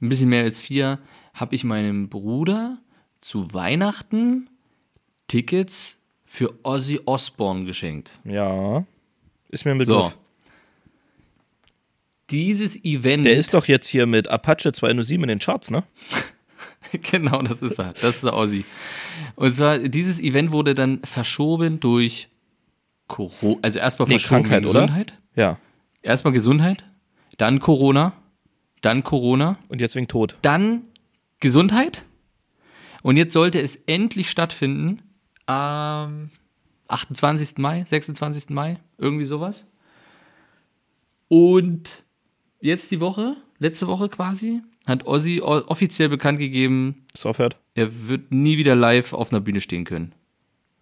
[0.00, 0.98] ein bisschen mehr als vier,
[1.34, 2.78] habe ich meinem Bruder
[3.20, 4.48] zu Weihnachten
[5.26, 8.12] Tickets für Ozzy Osbourne geschenkt.
[8.24, 8.84] Ja.
[9.50, 10.12] Ist mir ein So.
[12.30, 13.24] Dieses Event.
[13.26, 15.84] Der ist doch jetzt hier mit Apache 207 in den Charts, ne?
[17.10, 17.92] genau, das ist er.
[17.94, 18.64] Das ist der Ozzy.
[19.36, 22.28] Und zwar, dieses Event wurde dann verschoben durch
[23.06, 23.58] Corona.
[23.62, 24.80] Also erstmal Nee, verschoben Krankheit, wegen oder?
[24.82, 25.18] Gesundheit.
[25.36, 25.58] Ja.
[26.02, 26.84] Erstmal Gesundheit,
[27.38, 28.12] dann Corona,
[28.82, 30.36] dann Corona, Und jetzt wegen Tod.
[30.42, 30.82] dann
[31.40, 32.04] Gesundheit.
[33.02, 35.02] Und jetzt sollte es endlich stattfinden
[35.46, 36.30] am
[36.88, 37.58] 28.
[37.58, 38.50] Mai, 26.
[38.50, 39.66] Mai, irgendwie sowas.
[41.28, 42.02] Und
[42.60, 47.04] jetzt die Woche, letzte Woche quasi, hat Ozzy offiziell bekannt gegeben,
[47.74, 50.12] er wird nie wieder live auf einer Bühne stehen können.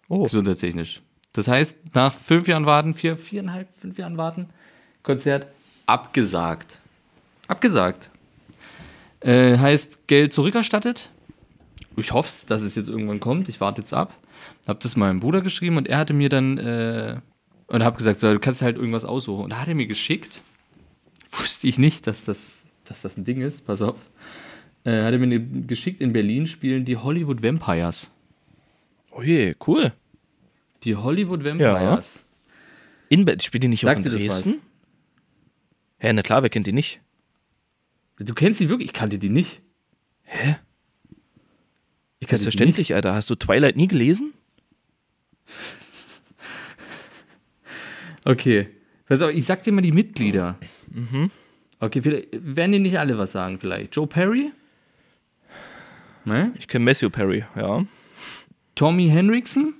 [0.07, 0.23] Oh.
[0.23, 1.01] Gesundheitstechnisch.
[1.33, 4.47] Das heißt, nach fünf Jahren warten, vier, viereinhalb, fünf Jahren warten,
[5.03, 5.47] Konzert
[5.85, 6.79] abgesagt.
[7.47, 8.11] Abgesagt.
[9.19, 11.09] Äh, heißt, Geld zurückerstattet.
[11.95, 13.49] Ich hoffe dass es jetzt irgendwann kommt.
[13.49, 14.13] Ich warte jetzt ab.
[14.67, 17.17] Hab das meinem Bruder geschrieben und er hatte mir dann äh,
[17.67, 19.45] und hab gesagt, so, du kannst halt irgendwas aussuchen.
[19.45, 20.41] Und da hat er mir geschickt.
[21.31, 23.65] Wusste ich nicht, dass das, dass das ein Ding ist.
[23.65, 23.97] Pass auf.
[24.83, 28.09] Äh, hat er mir geschickt, in Berlin spielen die Hollywood Vampires.
[29.11, 29.91] Oh je, cool.
[30.83, 32.21] Die Hollywood Vampires.
[33.09, 34.61] In Be spielt die nicht auch in Sagt dir das Dresden?
[35.97, 37.01] Hä, na klar, wer kennt die nicht?
[38.19, 38.89] Du kennst die wirklich?
[38.89, 39.61] Ich kannte die nicht.
[40.23, 40.57] Hä?
[42.19, 43.13] Ich kannte die Selbstverständlich, Alter.
[43.13, 44.33] Hast du Twilight nie gelesen?
[48.25, 48.69] Okay.
[49.05, 50.57] Pass auf, ich sag dir mal die Mitglieder.
[51.79, 53.95] Okay, vielleicht, werden die nicht alle was sagen vielleicht?
[53.95, 54.51] Joe Perry?
[56.25, 56.51] Ne?
[56.57, 57.85] Ich kenne Matthew Perry, ja.
[58.75, 59.75] Tommy Henriksen?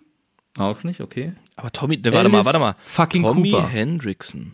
[0.58, 1.34] Auch nicht, okay.
[1.56, 2.76] Aber Tommy, ne, warte mal, warte mal.
[2.84, 3.68] fucking Tommy Cooper.
[3.68, 4.54] Hendrickson.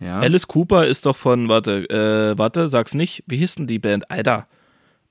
[0.00, 0.20] Ja.
[0.20, 3.24] Alice Cooper ist doch von, warte, äh, warte, sag's nicht.
[3.26, 4.10] Wie hieß denn die Band?
[4.10, 4.46] Alter.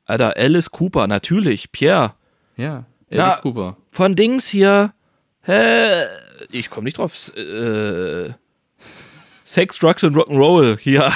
[0.05, 1.71] Alter, Alice Cooper, natürlich.
[1.71, 2.13] Pierre.
[2.55, 2.85] ja.
[3.09, 3.77] Na, Alice Cooper.
[3.91, 4.93] Von Dings hier.
[5.41, 6.03] Hä?
[6.51, 7.31] Ich komme nicht drauf.
[7.35, 8.33] Äh,
[9.45, 10.77] Sex, Drugs and Rock'n'Roll.
[10.79, 11.11] Hier.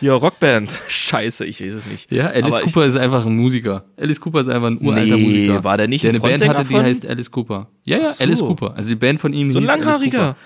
[0.00, 0.78] Hier, Rockband.
[0.88, 2.10] Scheiße, ich weiß es nicht.
[2.12, 3.84] Ja, Alice Aber ich- Cooper ist einfach ein Musiker.
[3.96, 5.64] Alice Cooper ist einfach ein uralter Nee, Musiker.
[5.64, 6.82] war der nicht der ein eine Band hatte, die von?
[6.82, 7.68] heißt Alice Cooper.
[7.84, 8.24] Ja, ja, so.
[8.24, 8.76] Alice Cooper.
[8.76, 10.36] Also die Band von ihm So ein hieß Alice langhaariger.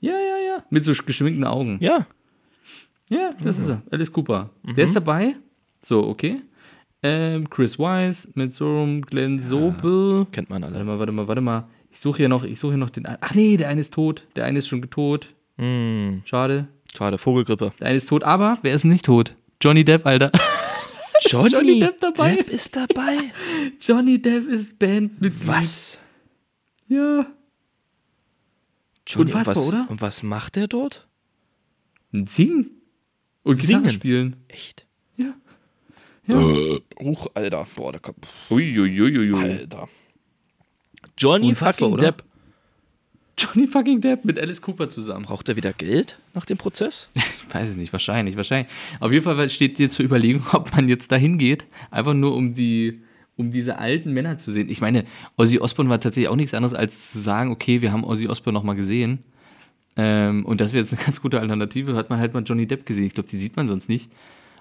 [0.00, 0.16] Ja, ja,
[0.56, 0.64] ja.
[0.70, 1.78] Mit so geschminkten Augen.
[1.80, 2.06] Ja.
[3.10, 3.82] Ja, das ist er.
[3.90, 4.50] Alice Cooper.
[4.76, 5.36] Der ist dabei.
[5.80, 6.40] So, okay.
[7.02, 10.26] Ähm, Chris Wise einem Glenn Sobel.
[10.30, 10.84] Kennt man Warte alle.
[10.84, 11.68] mal, warte mal, warte mal.
[11.90, 13.06] Ich suche hier noch, ich suche hier noch den.
[13.20, 14.26] Ach nee, der eine ist tot.
[14.36, 15.28] Der eine ist schon tot.
[15.58, 16.68] Hm, Schade.
[16.96, 17.72] schade, Vogelgrippe.
[17.80, 19.34] Der eine ist tot, aber wer ist nicht tot?
[19.62, 20.30] Johnny Depp, Alter.
[21.26, 22.36] Johnny Depp dabei?
[22.36, 23.32] Depp ist dabei.
[23.80, 25.46] Johnny Depp ist Bandmitglied.
[25.46, 25.98] Was?
[26.88, 27.26] Ja.
[29.06, 29.86] Johnny, Unfassbar, was, oder?
[29.88, 31.06] Und was macht der dort?
[32.12, 32.70] Ein Singen.
[33.42, 33.82] Und Singen.
[33.82, 34.36] Gitarre spielen.
[34.48, 34.86] Echt?
[35.16, 35.34] Ja.
[36.26, 36.36] Ja.
[37.00, 37.66] Uch, Alter.
[37.74, 38.50] Boah, der Kopf.
[38.50, 39.34] Uiuiuiui.
[39.34, 39.88] Alter.
[41.18, 42.12] Johnny Unfassbar, fucking oder?
[42.12, 42.24] Depp.
[43.38, 45.24] Johnny fucking Depp mit Alice Cooper zusammen.
[45.24, 47.08] Braucht er wieder Geld nach dem Prozess?
[47.48, 48.72] Ich weiß es nicht, wahrscheinlich, wahrscheinlich.
[48.98, 52.54] Auf jeden Fall steht jetzt zur Überlegung, ob man jetzt dahin geht, einfach nur um
[52.54, 53.02] die,
[53.36, 54.70] um diese alten Männer zu sehen.
[54.70, 55.04] Ich meine,
[55.36, 58.58] Ozzy Osbourne war tatsächlich auch nichts anderes, als zu sagen, okay, wir haben Ozzy Osbourne
[58.58, 59.18] nochmal gesehen.
[59.96, 61.94] Ähm, und das wäre jetzt eine ganz gute Alternative.
[61.94, 63.04] Hat man halt mal Johnny Depp gesehen.
[63.04, 64.10] Ich glaube, die sieht man sonst nicht.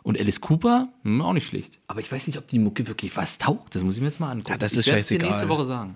[0.04, 1.78] Und Alice Cooper, hm, auch nicht schlecht.
[1.88, 3.74] Aber ich weiß nicht, ob die Mucke wirklich was taugt.
[3.76, 4.52] Das muss ich mir jetzt mal angucken.
[4.52, 5.30] Ja, das ich ist dir scheißegal.
[5.30, 5.96] nächste Woche sagen.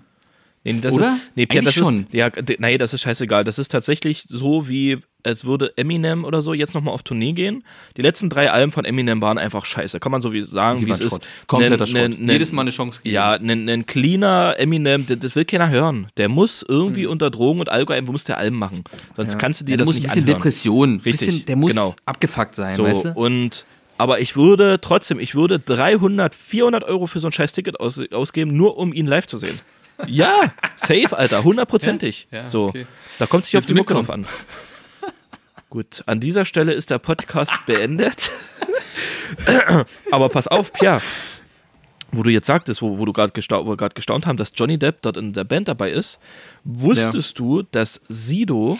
[0.74, 1.14] Nee, das Oder?
[1.14, 2.04] Ist, nee, Pierre, das schon.
[2.06, 3.44] Ist, ja, nee, das ist scheißegal.
[3.44, 7.64] Das ist tatsächlich so, wie als würde Eminem oder so jetzt nochmal auf Tournee gehen.
[7.96, 9.98] Die letzten drei Alben von Eminem waren einfach scheiße.
[10.00, 11.20] Kann man so wie sagen, wie es ist.
[11.46, 12.20] Kompletter Nen- Schrott.
[12.20, 13.14] nen- Jedes Mal eine Chance gegeben.
[13.14, 16.08] Ja, ein, cleaner Eminem, das, das will keiner hören.
[16.16, 17.10] Der muss irgendwie Hm.
[17.12, 18.84] unter Drogen und Alkohol, muss der Alben machen.
[19.16, 20.36] Sonst kannst du dir der das muss ein nicht bisschen anhören.
[20.38, 20.90] Depression.
[21.04, 21.94] Richtig, bisschen, der muss genau.
[22.04, 23.12] abgefuckt sein, So, weißt du?
[23.14, 23.66] und
[23.98, 27.98] aber ich würde trotzdem, ich würde 300, 400 Euro für so ein scheiß Ticket aus,
[28.12, 29.58] ausgeben, nur um ihn live zu sehen.
[30.06, 32.28] Ja, safe, Alter, hundertprozentig.
[32.30, 32.86] Ja, ja, so, okay.
[33.18, 34.26] da kommt es nicht auf die Mucke drauf an.
[35.70, 38.30] Gut, an dieser Stelle ist der Podcast beendet.
[40.10, 41.00] aber pass auf, Pia.
[42.12, 45.16] wo du jetzt sagtest, wo, wo du gerade gerade gestaunt haben, dass Johnny Depp dort
[45.16, 46.18] in der Band dabei ist,
[46.64, 48.78] wusstest du, dass Sido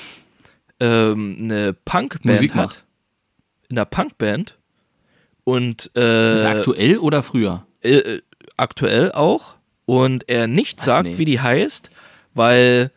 [0.80, 2.84] ähm, eine Punkband Musik hat?
[3.68, 4.56] In einer Punkband
[5.42, 7.66] und äh, Ist aktuell oder früher?
[7.82, 8.22] äh, äh,
[8.56, 9.55] aktuell auch
[9.86, 10.84] und er nicht Was?
[10.84, 11.18] sagt, Nee.
[11.18, 11.90] wie die heißt,
[12.34, 12.90] weil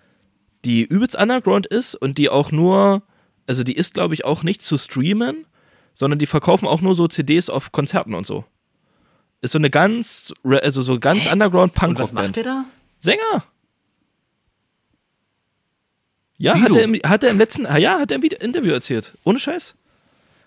[0.66, 3.02] die übelst underground ist und die auch nur,
[3.48, 5.46] also die ist glaube ich auch nicht zu streamen,
[5.94, 8.44] sondern die verkaufen auch nur so CDs auf Konzerten und so.
[9.42, 12.66] Ist so eine ganz, also so ganz underground Und was macht der da?
[13.00, 13.44] Sänger.
[16.38, 16.66] Ja, Sido.
[16.70, 19.14] hat er, im, hat er im letzten, ah ja, hat er im Video- Interview erzählt.
[19.24, 19.76] Ohne Scheiß.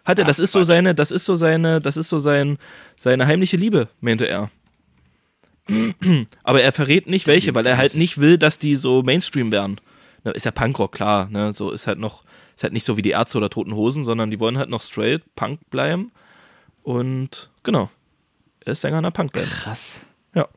[0.05, 0.67] Hat er, Ach, das ist so Quatsch.
[0.69, 2.59] seine, das ist so seine, das ist so sein,
[2.97, 4.51] seine heimliche Liebe, meinte er.
[6.43, 9.81] Aber er verrät nicht welche, weil er halt nicht will, dass die so Mainstream werden.
[10.25, 11.53] Ist ja Punkrock, klar, ne?
[11.53, 12.23] So ist halt noch,
[12.55, 14.81] ist halt nicht so wie die Ärzte oder Toten Hosen, sondern die wollen halt noch
[14.83, 16.13] straight Punk bleiben.
[16.83, 17.91] Und genau.
[18.65, 19.47] Er ist Sänger einer Punkband.
[19.47, 20.03] Krass.
[20.35, 20.49] Ja.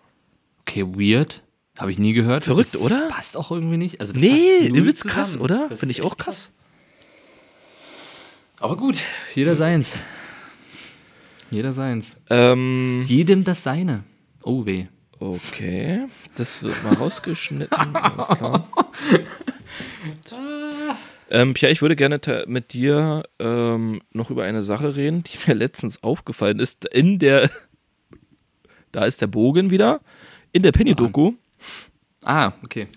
[0.62, 1.42] Okay, weird.
[1.78, 2.44] Habe ich nie gehört.
[2.44, 3.10] Verrückt, das oder?
[3.10, 4.00] Passt auch irgendwie nicht.
[4.00, 5.16] Also das Nee, übelst zusammen.
[5.16, 5.70] krass, oder?
[5.76, 6.52] Finde ich auch echt krass.
[8.60, 9.02] Aber gut,
[9.34, 9.94] jeder seins.
[11.52, 12.16] Jeder seins.
[12.30, 14.04] Ähm, Jedem das seine.
[14.44, 14.86] Oh weh.
[15.20, 16.06] Okay,
[16.36, 17.78] das wird mal rausgeschnitten.
[17.96, 18.68] Alles klar.
[21.30, 25.54] Ähm, Pierre, ich würde gerne mit dir ähm, noch über eine Sache reden, die mir
[25.56, 26.86] letztens aufgefallen ist.
[26.86, 27.50] In der,
[28.92, 30.02] da ist der Bogen wieder,
[30.52, 31.34] in der Penny-Doku
[32.24, 32.88] Ah, okay.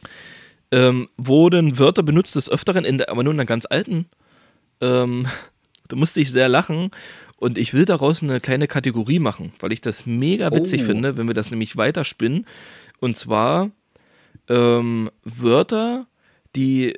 [0.71, 4.07] ähm, wurden Wörter benutzt des Öfteren, in der, aber nur in einer ganz alten.
[4.81, 5.27] Ähm,
[5.89, 6.91] da musste ich sehr lachen
[7.39, 10.86] und ich will daraus eine kleine Kategorie machen, weil ich das mega witzig Oh.
[10.86, 12.47] finde, wenn wir das nämlich weiterspinnen.
[13.01, 13.70] Und zwar
[14.49, 16.07] ähm, Wörter,
[16.57, 16.95] die,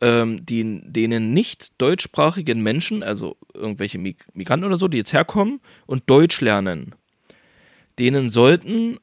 [0.00, 5.60] ähm, die denen nicht deutschsprachigen Menschen, also irgendwelche Mig Migranten oder so, die jetzt herkommen
[5.86, 6.94] und Deutsch lernen,
[7.98, 8.98] denen sollten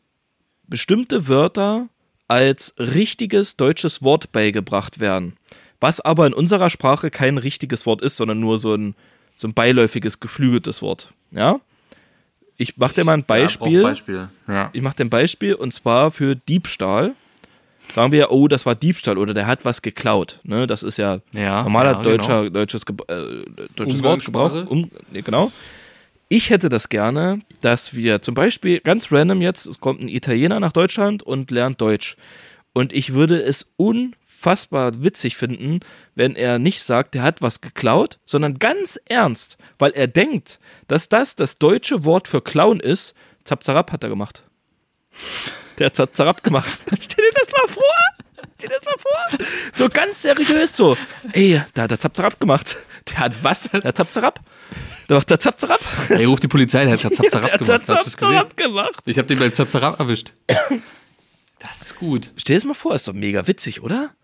[0.68, 1.90] bestimmte Wörter
[2.28, 5.36] als richtiges deutsches Wort beigebracht werden.
[5.80, 8.96] Was aber in unserer Sprache kein richtiges Wort ist, sondern nur so ein,
[9.42, 11.14] so ein beiläufiges, geflügeltes Wort.
[11.32, 11.60] Ja?
[12.58, 13.82] Ich mache dir mal ein Beispiel.
[13.82, 14.30] Ja, Beispiel.
[14.48, 14.70] Ja.
[14.72, 17.14] Ich mache dir ein Beispiel und zwar für Diebstahl.
[17.96, 20.40] Sagen wir ja, oh, das war Diebstahl oder der hat was geklaut.
[20.44, 20.68] Ne?
[20.68, 23.44] Das ist ja Ja, normaler ja, deutscher, deutsches, Ge äh,
[23.76, 24.68] deutsches Wortgebrauch.
[24.70, 25.52] Um, nee, genau.
[26.30, 30.60] Ich hätte das gerne, dass wir zum Beispiel ganz random jetzt, es kommt ein Italiener
[30.60, 32.16] nach Deutschland und lernt Deutsch.
[32.74, 33.66] Und ich würde es
[34.42, 35.82] unfassbar witzig finden,
[36.16, 41.10] wenn er nicht sagt, der hat was geklaut, sondern ganz ernst, weil er denkt, dass
[41.10, 43.14] das das deutsche Wort für Clown ist.
[43.44, 44.44] Zapzarab hat er gemacht.
[45.78, 46.82] Der hat Zapzarab gemacht.
[47.00, 47.84] Stell dir das mal vor.
[48.58, 49.46] Stell dir das mal vor.
[49.76, 50.98] So ganz seriös so.
[51.34, 52.78] Ey, da hat er Zapzarab gemacht.
[53.10, 53.70] Der hat was?
[53.70, 54.40] Der hat Zapzarab?
[55.08, 55.82] Der macht der Zapzarab?
[56.10, 57.72] Ey, ruf die Polizei, der hat Zapzarab Der gemacht.
[57.74, 58.12] hat das gesehen?
[58.20, 59.04] Zapzarab gemacht.
[59.06, 60.34] Ich habe den beim Zapzarab erwischt.
[61.60, 62.32] Das ist gut.
[62.38, 64.16] Stell dir das mal vor, ist doch mega witzig, oder?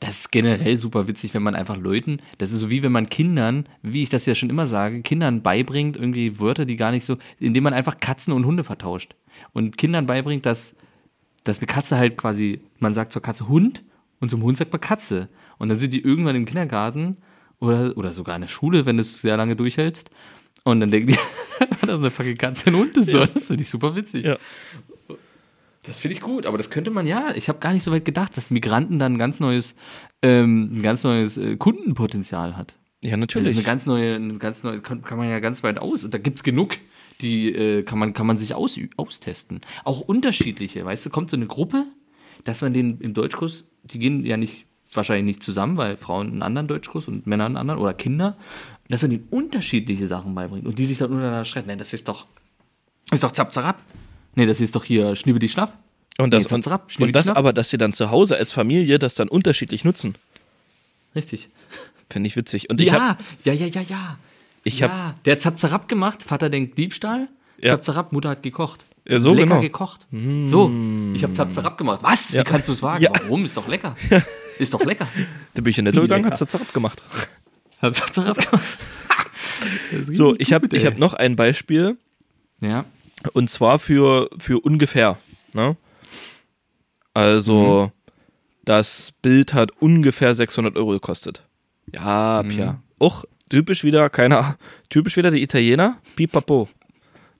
[0.00, 3.08] Das ist generell super witzig, wenn man einfach Leuten, das ist so wie wenn man
[3.08, 7.04] Kindern, wie ich das ja schon immer sage, Kindern beibringt, irgendwie Wörter, die gar nicht
[7.04, 9.14] so, indem man einfach Katzen und Hunde vertauscht.
[9.52, 10.76] Und Kindern beibringt, dass,
[11.44, 13.82] dass eine Katze halt quasi, man sagt zur Katze Hund
[14.20, 15.28] und zum Hund sagt man Katze.
[15.58, 17.16] Und dann sind die irgendwann im Kindergarten
[17.58, 20.10] oder, oder sogar in der Schule, wenn du es sehr lange durchhältst.
[20.64, 21.18] Und dann denken die,
[21.70, 23.18] das ist eine fucking Katze und Hund ist so.
[23.18, 24.26] Das finde ich super witzig.
[24.26, 24.36] Ja.
[25.88, 27.34] Das finde ich gut, aber das könnte man ja.
[27.34, 29.74] Ich habe gar nicht so weit gedacht, dass Migranten dann ein ganz neues,
[30.22, 32.74] ähm, ein ganz neues äh, Kundenpotenzial hat.
[33.02, 33.52] Ja, Das ist natürlich.
[33.52, 36.04] eine ganz neue, eine ganz neue, kann, kann man ja ganz weit aus.
[36.04, 36.76] Und da gibt's genug,
[37.22, 39.62] die äh, kann man, kann man sich aus, austesten.
[39.84, 41.86] Auch unterschiedliche, weißt du, kommt so eine Gruppe,
[42.44, 46.42] dass man den im Deutschkurs, die gehen ja nicht, wahrscheinlich nicht zusammen, weil Frauen einen
[46.42, 48.36] anderen Deutschkurs und Männer einen anderen oder Kinder,
[48.88, 51.68] dass man denen unterschiedliche Sachen beibringt und die sich dann untereinander streiten.
[51.68, 52.26] Nein, das ist doch,
[53.10, 53.80] ist doch Zapzarab.
[54.38, 55.76] Nee, das ist doch hier Schnibbedi Schnapp.
[56.16, 59.00] Und das, Nee, und, Zapzarab, und das aber, dass sie dann zu Hause als Familie
[59.00, 60.14] das dann unterschiedlich nutzen,
[61.16, 61.48] Richtig.
[62.08, 62.70] finde ich witzig.
[62.70, 64.18] Und ich ja, ja, ja, ja, ja.
[64.62, 67.26] ich ja, hab, der hat Zapzarab gemacht, Vater denkt Diebstahl,
[67.60, 67.70] Ja.
[67.70, 68.84] Zapzarab, Mutter hat gekocht.
[69.08, 69.60] Ja, so lecker genau.
[69.60, 70.06] gekocht.
[70.44, 70.70] So,
[71.14, 72.04] ich habe Zapzarab gemacht.
[72.04, 72.30] Was?
[72.30, 72.42] Ja.
[72.42, 73.02] Wie kannst du es wagen?
[73.02, 73.10] Ja.
[73.12, 73.44] Warum?
[73.44, 73.96] Ist doch lecker.
[74.60, 75.08] Ist doch lecker.
[75.54, 77.02] da bin ich in der gegangen, hab Zapzarab gemacht.
[77.82, 78.66] Hab Zapzarab gemacht.
[80.04, 81.96] So, ich habe hab noch ein Beispiel.
[82.60, 82.84] Ja.
[83.32, 85.18] Und zwar für, für ungefähr.
[85.54, 85.76] Ne?
[87.14, 87.90] Also,
[88.64, 91.42] das Bild hat ungefähr 600 Euro gekostet.
[91.94, 92.82] Ja, Pia.
[93.00, 94.56] Och, typisch wieder, keiner,
[94.88, 95.98] typisch wieder die Italiener.
[96.16, 96.68] Pipapo.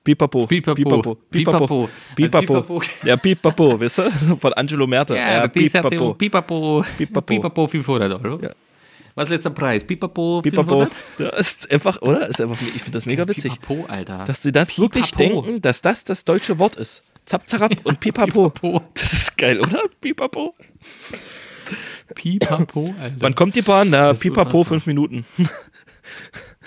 [0.02, 0.46] Pipapo.
[0.46, 0.74] Pipapo.
[0.74, 1.18] Pipapo.
[1.30, 1.98] Pipapo.
[2.16, 2.82] Pipapo.
[3.04, 4.02] Ja, Pipapo, weißt du?
[4.40, 5.16] Von Angelo Merte.
[5.16, 6.14] Ja, Pipapo.
[6.14, 6.14] Pipapo.
[6.14, 6.84] Pipapo.
[6.96, 7.34] Pipapo.
[7.34, 8.40] Pipapo 500 Euro.
[8.42, 8.50] Ja.
[9.18, 9.82] Was ist letzter Preis?
[9.82, 10.86] Pipapo Pipapo.
[10.86, 10.92] 500?
[11.18, 12.28] Das ist einfach, oder?
[12.28, 13.60] Ist einfach, ich finde das mega witzig.
[13.60, 14.24] Pipapo, Alter.
[14.24, 15.42] Dass sie das wirklich Pipapo.
[15.42, 17.02] denken, dass das das deutsche Wort ist.
[17.26, 18.48] Zap, zarab und Pipapo.
[18.50, 18.80] Pipapo.
[18.94, 19.82] Das ist geil, oder?
[20.00, 20.54] Pipapo.
[22.14, 23.16] Pipapo, Alter.
[23.18, 23.90] Wann kommt die Bahn?
[23.90, 25.24] Na, Das Pipapo, fünf Minuten.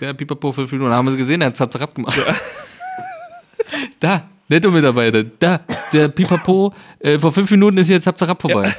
[0.02, 0.92] Der Pipapo fünf Minuten.
[0.92, 2.20] Haben wir sie gesehen, der hat Zap Zap gemacht.
[4.02, 5.24] da, Netto-Mitarbeiter.
[5.24, 5.62] Da,
[5.94, 8.76] der Pipapo, äh, vor fünf Minuten ist hier Zap Zap vorbei.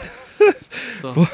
[1.00, 1.26] So.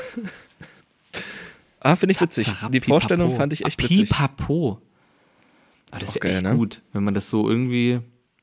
[1.81, 2.49] Ah, finde ich Zap, witzig.
[2.73, 4.09] Die Vorstellung fand ich echt Ah, witzig.
[4.09, 4.81] Pipapo.
[5.91, 6.57] Aber das Auch wäre echt ne?
[6.57, 8.01] gut, wenn man das so irgendwie.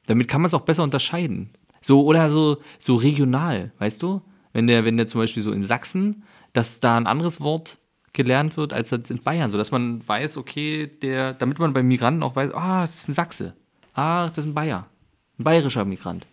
[0.08, 1.50] Damit kann man es auch besser unterscheiden.
[1.82, 4.22] So, oder so, so regional, weißt du?
[4.54, 6.24] Wenn der, wenn der zum Beispiel so in Sachsen,
[6.54, 7.78] dass da ein anderes Wort
[8.14, 11.88] gelernt wird als das in Bayern, so dass man weiß, okay, der, damit man beim
[11.88, 13.56] Migranten auch weiß, ah, das ist ein Sachse.
[13.94, 14.88] Ah, das ist ein Bayer.
[15.38, 16.26] Ein bayerischer Migrant.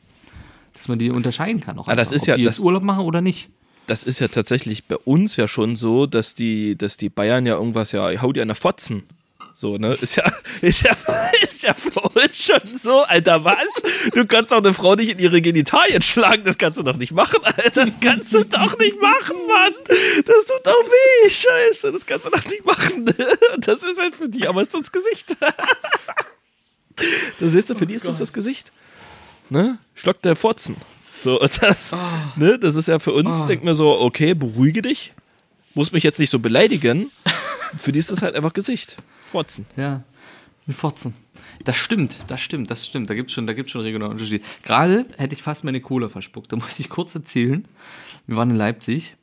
[0.74, 1.88] Dass man die unterscheiden kann auch.
[1.88, 3.50] Ah, das ist ob ja- die das- jetzt Urlaub machen oder nicht.
[3.86, 7.54] Das ist ja tatsächlich bei uns ja schon so, dass die, dass die Bayern ja
[7.54, 9.02] irgendwas ja, hau dir eine Fotzen.
[9.54, 9.92] So, ne?
[9.92, 10.96] Ist ja, ist ja,
[11.42, 13.68] ist ja für uns schon so, Alter, was?
[14.14, 17.12] Du kannst doch eine Frau nicht in ihre Genitalien schlagen, das kannst du doch nicht
[17.12, 17.86] machen, Alter.
[17.86, 19.74] Das kannst du doch nicht machen, Mann.
[20.24, 23.14] Das tut doch weh, scheiße, das kannst du doch nicht machen.
[23.58, 25.36] Das ist halt für die, aber ist das Gesicht.
[27.40, 28.70] Das siehst du, für die ist das das Gesicht.
[29.50, 29.78] Ne?
[29.94, 30.76] Schluckt der Fotzen.
[31.22, 31.92] So, das,
[32.36, 33.46] ne, das ist ja für uns, Ah.
[33.46, 35.12] denkt mir so, okay, beruhige dich.
[35.74, 37.10] Muss mich jetzt nicht so beleidigen.
[37.78, 38.96] Für die ist das halt einfach Gesicht.
[39.30, 39.64] Fotzen.
[39.76, 40.02] Ja,
[40.68, 41.14] ein Fotzen.
[41.64, 43.08] Das stimmt, das stimmt, das stimmt.
[43.08, 44.44] Da gibt es schon, da gibt's schon regionale Unterschiede.
[44.62, 46.52] Gerade hätte ich fast meine Cola verspuckt.
[46.52, 47.64] Da muss ich kurz erzählen.
[48.26, 49.16] Wir waren in Leipzig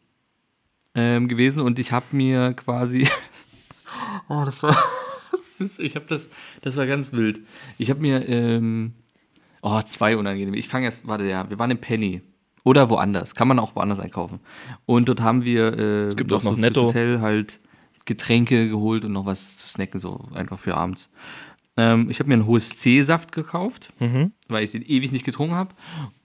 [0.95, 3.07] ähm, gewesen und ich habe mir quasi.
[4.29, 4.81] oh, das war.
[5.77, 6.29] ich habe das.
[6.61, 7.41] Das war ganz wild.
[7.77, 8.27] Ich habe mir.
[8.27, 8.93] Ähm,
[9.61, 10.53] oh, zwei unangenehm.
[10.53, 11.07] Ich fange erst.
[11.07, 11.49] Warte, ja.
[11.49, 12.21] Wir waren im Penny.
[12.63, 13.35] Oder woanders.
[13.35, 14.39] Kann man auch woanders einkaufen.
[14.85, 15.77] Und dort haben wir.
[15.77, 16.83] Äh, es gibt auch noch Netto.
[16.87, 17.59] Hotel halt
[18.05, 21.09] Getränke geholt und noch was zu snacken, so einfach für abends.
[21.77, 24.31] Ähm, ich habe mir einen hohes C-Saft gekauft, Mhm.
[24.49, 25.73] weil ich den ewig nicht getrunken habe.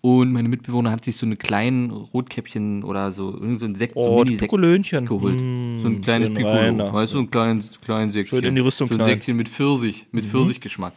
[0.01, 3.95] Und meine Mitbewohner hat sich so eine kleinen Rotkäppchen oder so, irgend so ein Sekt,
[3.95, 5.37] so Oh, ein die Mini-Sekt geholt.
[5.41, 8.39] Mm, so ein kleines Piccolo, weißt du, so ein kleines, kleines Säckchen.
[8.41, 9.01] Schön in die Rüstung So ein.
[9.01, 9.05] Mhm.
[9.05, 10.95] Säckchen mit Pfirsich, mit Pfirsichgeschmack.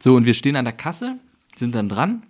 [0.00, 1.18] So, und wir stehen an der Kasse,
[1.56, 2.22] sind dann dran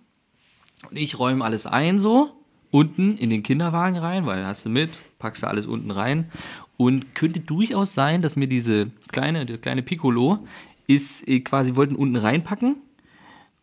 [0.89, 2.31] und ich räume alles ein so,
[2.71, 6.31] unten in den Kinderwagen rein, weil hast du mit, packst du alles unten rein.
[6.77, 10.47] Und könnte durchaus sein, dass mir diese kleine, der kleine Piccolo
[10.87, 12.77] ist äh, quasi, wollten unten reinpacken.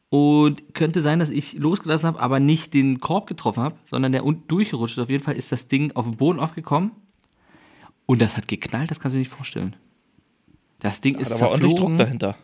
[0.10, 4.24] Und könnte sein, dass ich losgelassen habe, aber nicht den Korb getroffen habe, sondern der
[4.24, 5.04] unten durchgerutscht ist.
[5.04, 6.92] Auf jeden Fall ist das Ding auf den Boden aufgekommen.
[8.06, 9.76] Und das hat geknallt, das kannst du dir nicht vorstellen.
[10.80, 11.98] Das Ding ist Da war ordentlich Druck zerflogen.
[11.98, 12.38] dahinter.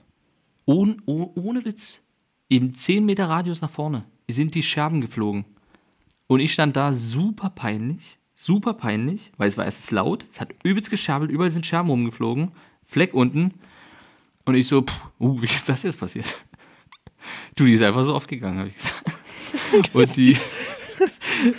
[0.66, 2.01] Ohne, oh, ohne Witz.
[2.48, 5.46] Im 10 Meter Radius nach vorne sind die Scherben geflogen.
[6.28, 10.54] Und ich stand da super peinlich, super peinlich, weil es war erst laut, es hat
[10.64, 12.52] übelst gescherbelt, überall sind Scherben rumgeflogen,
[12.84, 13.54] Fleck unten.
[14.46, 16.36] Und ich so, pff, uh, wie ist das jetzt passiert?
[17.56, 19.06] Du, die ist einfach so aufgegangen, habe ich gesagt.
[19.94, 20.36] Und die,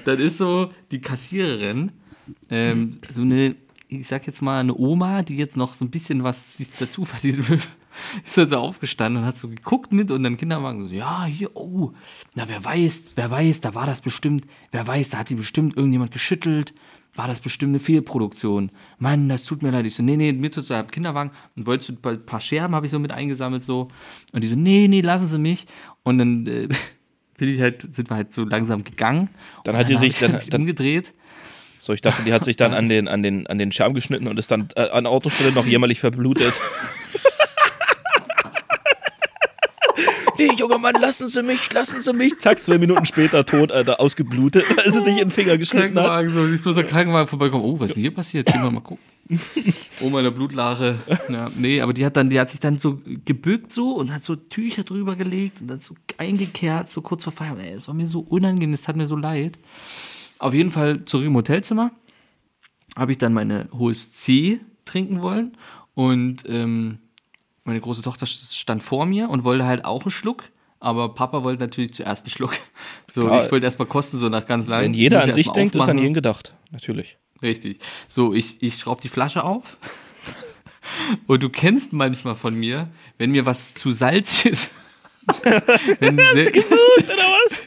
[0.05, 1.93] dann ist so die Kassiererin,
[2.51, 3.57] ähm, so eine,
[3.89, 7.07] ich sag jetzt mal, eine Oma, die jetzt noch so ein bisschen was sich dazu
[7.07, 7.61] verdienen will,
[8.25, 11.51] ist dann so aufgestanden und hat so geguckt mit und dann Kinderwagen so, ja, hier,
[11.55, 11.93] oh,
[12.35, 15.77] na, wer weiß, wer weiß, da war das bestimmt, wer weiß, da hat die bestimmt
[15.77, 16.73] irgendjemand geschüttelt,
[17.17, 18.73] war das bestimmt eine Fehlproduktion.
[18.99, 19.87] Mann, das tut mir leid.
[19.87, 22.87] Ich so, nee, nee, mir tut's leid, Kinderwagen und wollte so ein paar- Scherben habe
[22.87, 23.87] ich so mit eingesammelt so
[24.33, 25.67] und die so, nee, nee, lassen Sie mich
[26.03, 26.69] und dann äh,
[27.39, 29.29] bin ich halt, sind wir halt so langsam gegangen.
[29.65, 31.15] Dann hat die sich- ich dann- dann- umgedreht.
[31.79, 34.27] So, ich dachte, die hat sich dann an den, an den, an den Scherm geschnitten
[34.27, 36.55] und ist dann äh, an Autostelle noch jämmerlich verblutet.
[40.49, 42.39] nee, junger Mann, lassen Sie mich, lassen Sie mich.
[42.39, 46.27] Zack, zwei Minuten später tot, Alter, ausgeblutet, weil sie sich in den Finger geschnitten hat.
[46.31, 47.65] So, ich bloß der Krankenwagen vorbeikommen.
[47.65, 48.47] Oh, was ist denn hier passiert?
[48.47, 49.05] Gehen wir mal gucken.
[50.01, 50.99] Oh, meine Blutlache.
[51.29, 54.25] Ja, nee, aber die hat dann, die hat sich dann so gebückt so und hat
[54.25, 57.65] so Tücher drüber gelegt und dann so eingekehrt, so kurz vor Feierabend.
[57.65, 59.57] Ey, es war mir so unangenehm, es tat mir so leid.
[60.39, 61.93] Auf jeden Fall zurück im Hotelzimmer.
[62.97, 65.57] Habe ich dann meine hohes C trinken wollen
[65.95, 66.99] und ähm,
[67.65, 70.45] meine große Tochter stand vor mir und wollte halt auch einen Schluck.
[70.81, 72.53] Aber Papa wollte natürlich zuerst einen Schluck.
[73.11, 73.45] So, Klar.
[73.45, 74.83] ich wollte erstmal kosten, so nach ganz lang.
[74.83, 75.99] Wenn jeder an ich sich denkt, ist an aufmachen.
[76.03, 76.53] jeden gedacht.
[76.73, 77.17] Natürlich.
[77.43, 77.79] Richtig.
[78.09, 79.77] So, ich, ich schraube die Flasche auf.
[81.27, 82.89] Und du kennst manchmal von mir,
[83.19, 84.73] wenn mir was zu salzig ist.
[86.01, 86.65] wenn, sehr, Oder
[87.47, 87.64] was?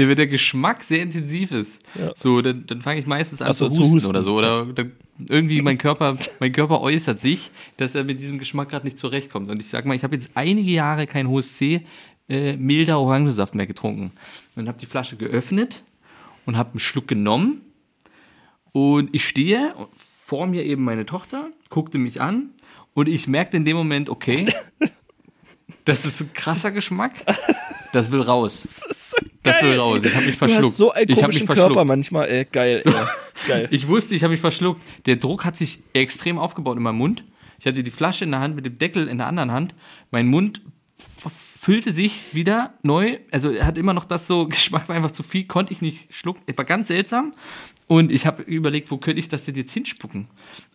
[0.00, 1.82] Nee, wenn der Geschmack sehr intensiv ist.
[2.14, 4.10] So, dann, dann fange ich meistens an Ach so, zu, zu husten husten.
[4.10, 4.34] oder so.
[4.34, 4.92] Oder dann,
[5.28, 9.50] irgendwie mein Körper, mein Körper äußert sich, dass er mit diesem Geschmack gerade nicht zurechtkommt.
[9.50, 11.86] Und ich sag mal, ich habe jetzt einige Jahre kein hohes C,
[12.28, 14.12] äh, milder Orangensaft mehr getrunken.
[14.56, 15.82] Und habe die Flasche geöffnet
[16.46, 17.60] und habe einen Schluck genommen.
[18.72, 22.50] Und ich stehe vor mir eben meine Tochter, guckte mich an
[22.94, 24.52] und ich merkte in dem Moment, okay,
[25.84, 27.14] das ist ein krasser Geschmack,
[27.92, 28.68] das will raus.
[29.42, 30.02] Das will raus.
[30.04, 30.62] Ich habe mich verschluckt.
[30.62, 31.88] Du hast so einen ich komischen mich Körper verschluckt.
[31.88, 32.82] manchmal, ey, geil.
[32.84, 32.92] ey.
[33.48, 33.68] geil.
[33.70, 34.82] Ich wusste, ich habe mich verschluckt.
[35.06, 37.24] Der Druck hat sich extrem aufgebaut in meinem Mund.
[37.58, 39.74] Ich hatte die Flasche in der Hand mit dem Deckel in der anderen Hand.
[40.10, 40.60] Mein Mund
[41.60, 43.18] füllte sich wieder neu.
[43.30, 46.14] Also er hat immer noch das so, Geschmack war einfach zu viel, konnte ich nicht
[46.14, 46.42] schlucken.
[46.46, 47.34] Es war ganz seltsam.
[47.86, 50.28] Und ich habe überlegt, wo könnte ich das denn jetzt hinspucken?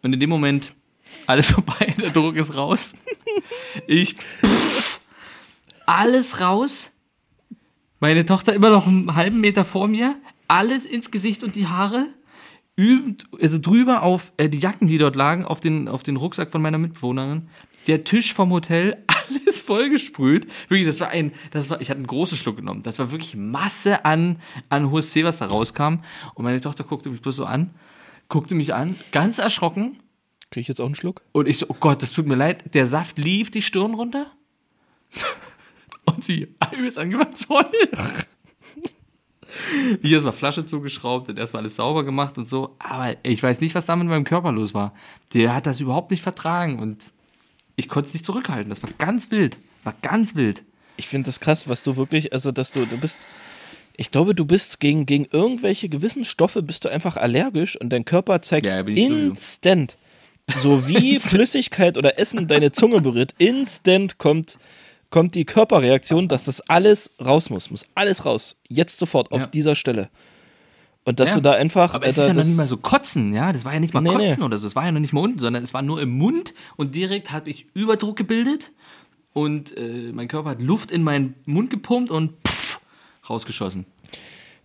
[0.03, 0.75] Und in dem Moment,
[1.27, 2.93] alles vorbei, der Druck ist raus.
[3.87, 4.99] Ich, pff,
[5.85, 6.91] alles raus.
[7.99, 10.15] Meine Tochter immer noch einen halben Meter vor mir,
[10.47, 12.07] alles ins Gesicht und die Haare,
[12.75, 16.51] übend, also drüber auf äh, die Jacken, die dort lagen, auf den, auf den Rucksack
[16.51, 17.47] von meiner Mitbewohnerin,
[17.87, 20.47] der Tisch vom Hotel, alles vollgesprüht.
[20.67, 22.83] Wirklich, das war ein, das war, ich hatte einen großen Schluck genommen.
[22.83, 24.39] Das war wirklich Masse an,
[24.69, 25.99] an hohes C, was da rauskam.
[26.33, 27.71] Und meine Tochter guckte mich bloß so an,
[28.27, 29.99] guckte mich an, ganz erschrocken.
[30.51, 31.21] Krieg ich jetzt auch einen Schluck?
[31.31, 32.73] Und ich so, oh Gott, das tut mir leid.
[32.73, 34.31] Der Saft lief die Stirn runter.
[36.05, 37.89] Und sie übelst angefangen zu heulen.
[40.01, 42.75] Ich erstmal Flasche zugeschraubt und erstmal alles sauber gemacht und so.
[42.79, 44.93] Aber ich weiß nicht, was da mit meinem Körper los war.
[45.33, 47.11] Der hat das überhaupt nicht vertragen und
[47.75, 48.69] ich konnte es nicht zurückhalten.
[48.69, 49.57] Das war ganz wild.
[49.83, 50.63] War ganz wild.
[50.97, 53.25] Ich finde das krass, was du wirklich, also dass du, du bist,
[53.97, 58.05] ich glaube, du bist gegen, gegen irgendwelche gewissen Stoffe bist du einfach allergisch und dein
[58.05, 59.97] Körper zeigt Ja, instant,
[60.61, 64.57] so wie Flüssigkeit oder Essen deine Zunge berührt, instant kommt,
[65.15, 69.47] kommt die Körperreaktion, dass das alles raus muss, muss alles raus, jetzt sofort auf Ja.
[69.47, 70.09] dieser Stelle.
[71.05, 71.35] Und dass Ja.
[71.35, 73.53] du da einfach, Aber es Alter, ist ja noch nicht mal so kotzen, ja.
[73.53, 74.27] Das war ja nicht mal Nee, nee.
[74.27, 74.67] kotzen oder so.
[74.67, 77.31] Es war ja noch nicht mal unten, sondern es war nur im Mund und direkt
[77.31, 78.73] habe ich Überdruck gebildet
[79.31, 82.79] und äh, mein Körper hat Luft in meinen Mund gepumpt und pff,
[83.29, 83.85] rausgeschossen.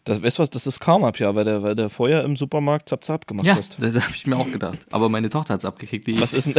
[0.05, 2.89] Das, weißt du was, das ist Karma, ja, weil der, weil der vorher im Supermarkt
[2.89, 3.77] zap zap gemacht Ja, hast.
[3.81, 4.79] das habe ich mir auch gedacht.
[4.91, 6.09] Aber meine Tochter hat es abgekickt.
[6.21, 6.55] Was ist denn,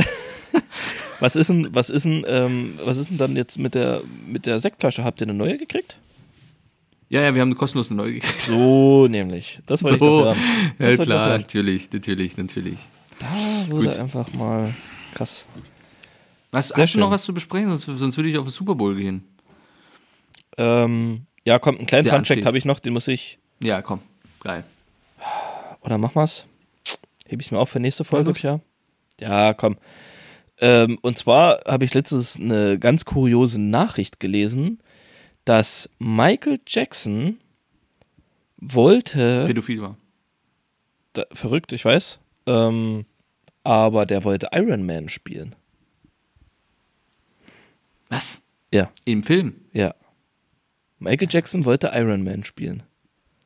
[1.20, 4.46] was ist denn, was ist denn, ähm, was ist denn dann jetzt mit der, mit
[4.46, 5.04] der Sektflasche?
[5.04, 5.98] Habt ihr eine neue gekriegt?
[7.10, 8.42] ja, ja, wir haben eine kostenlose neue gekriegt.
[8.44, 9.60] So nämlich.
[9.66, 10.38] Das wollte ich doch hören.
[10.78, 12.80] Das ja, klar, natürlich, natürlich, natürlich.
[13.20, 13.28] Da
[13.70, 14.00] wurde Gut.
[14.00, 14.74] einfach mal
[15.14, 15.46] krass.
[16.54, 17.12] Was, hast du noch schön.
[17.14, 17.76] was zu besprechen?
[17.78, 19.26] Sonst, sonst würde ich auf den Super Bowl gehen.
[20.58, 24.02] Ähm, ja, kommt, einen kleinen Funfact habe ich noch, den muss ich, Ja, komm.
[24.42, 24.64] Geil.
[25.82, 26.46] oder mach mal's.
[27.28, 28.60] Heb ich mir auf für nächste Folge, ja.
[29.20, 29.78] Ja, komm.
[30.60, 34.80] Ähm, und zwar habe ich letztens eine ganz kuriose Nachricht gelesen,
[35.46, 37.40] dass Michael Jackson
[38.58, 39.98] wollte Pädophil war.
[41.14, 42.20] da, verrückt, ich weiß.
[42.48, 43.06] Ähm,
[43.64, 45.56] aber der wollte Iron Man spielen.
[48.10, 48.42] Was?
[48.74, 49.56] Ja, Im Film?
[49.74, 49.94] ja.
[51.02, 52.84] Michael Jackson wollte Iron Man spielen.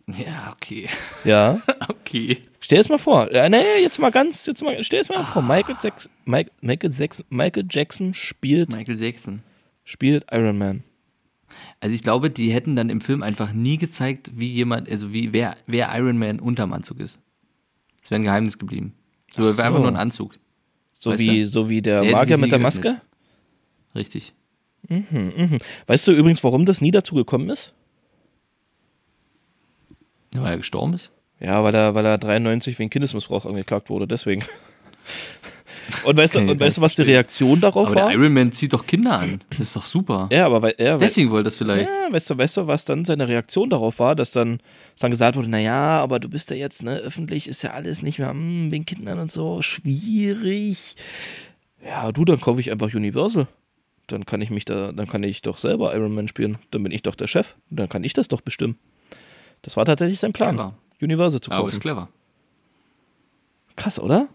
[0.07, 0.87] Ja, okay.
[1.23, 1.61] Ja.
[1.87, 2.37] Okay.
[2.59, 3.31] Stell es mal vor.
[3.33, 5.41] Ja, nee, jetzt mal ganz, jetzt mal, stell es mal vor.
[5.41, 9.41] Michael, Jackson, Mike, Michael, Jackson, Michael Jackson spielt, Michael Jackson.
[9.83, 10.83] spielt Iron Man.
[11.79, 15.31] Also ich glaube, die hätten dann im Film einfach nie gezeigt, wie jemand, also wie
[15.33, 17.17] wer, wer Iron Man unterm Anzug ist.
[18.01, 18.93] Das wäre ein Geheimnis geblieben.
[19.35, 19.83] So, Ach wäre einfach so.
[19.83, 20.37] nur ein Anzug.
[20.99, 21.47] So Weißt wie, du?
[21.47, 22.59] so wie der Der Magier mit der.
[22.59, 23.01] Maske.
[23.95, 24.33] Richtig.
[25.87, 27.73] Weißt du übrigens, warum das nie dazu gekommen ist?
[30.35, 31.11] Weil er gestorben ist?
[31.39, 34.43] Ja, weil er, weil er 93 wegen Kindesmissbrauch angeklagt wurde, deswegen.
[36.03, 37.03] Und weißt, du, Kann ich und weißt du, was die.
[37.03, 38.09] Reaktion darauf Aber war?
[38.09, 39.41] der Iron Man zieht doch Kinder an.
[39.51, 40.27] Das ist doch super.
[40.31, 41.87] ja, aber weil, ja, Deswegen wollte das vielleicht.
[41.87, 44.59] Ja, weißt du, weißt du, was dann seine Reaktion darauf war, dass dann,
[44.97, 48.17] dann gesagt wurde, naja, aber du bist ja jetzt, ne, öffentlich ist ja alles nicht
[48.17, 50.95] mehr, hm, wegen Kindern und so, schwierig.
[51.85, 53.47] Ja, du, dann kaufe ich einfach Universal.
[54.07, 56.57] Dann kann ich mich da, dann kann ich doch selber Iron Man spielen.
[56.71, 57.55] Dann bin ich doch der Chef.
[57.69, 58.77] Dann kann ich das doch bestimmen.
[59.63, 60.55] Das war tatsächlich sein Plan.
[60.55, 60.73] Clever.
[61.01, 61.73] Universal zu Aber kaufen.
[61.73, 62.09] ist clever.
[63.75, 64.27] Krass, oder?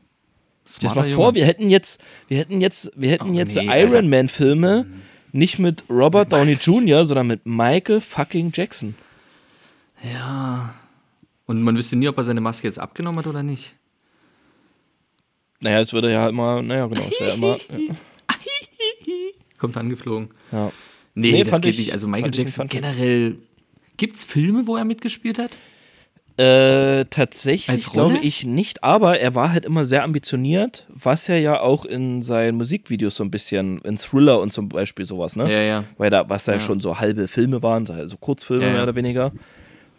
[0.66, 1.34] Smarter mal vor, Junge.
[1.36, 4.08] wir hätten jetzt, wir hätten jetzt, wir hätten Oh, jetzt nee, Iron.
[4.10, 4.86] Man Filme
[5.32, 8.94] nicht mit Robert Downey Jr., sondern mit Michael fucking Jackson.
[10.02, 10.74] Ja.
[11.46, 13.74] Und man wüsste nie, ob er seine Maske jetzt abgenommen hat oder nicht.
[15.60, 17.58] Naja, es würde ja immer, naja, genau, es wäre immer.
[19.60, 20.30] Kommt angeflogen.
[20.50, 20.72] Ja.
[21.14, 21.92] Nee, Nee, das geht ich- nicht.
[21.92, 23.36] Also Michael Jackson generell.
[23.96, 25.50] Gibt's Filme, wo er mitgespielt hat?
[26.36, 31.60] Äh, tatsächlich glaube ich nicht, aber er war halt immer sehr ambitioniert, was er ja
[31.60, 35.52] auch in seinen Musikvideos so ein bisschen, in Thriller und zum Beispiel sowas, ne?
[35.52, 35.84] Ja, ja.
[35.98, 36.60] Weil da, was da Ja.
[36.60, 38.74] schon so halbe Filme waren, so also Kurzfilme Ja, ja.
[38.74, 39.32] mehr oder weniger,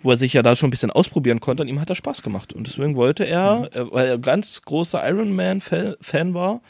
[0.01, 2.23] wo er sich ja da schon ein bisschen ausprobieren konnte und ihm hat das Spaß
[2.23, 2.53] gemacht.
[2.53, 3.65] Und deswegen wollte er, Mhm.
[3.65, 6.61] äh, weil er ganz großer Iron Man-Fan war,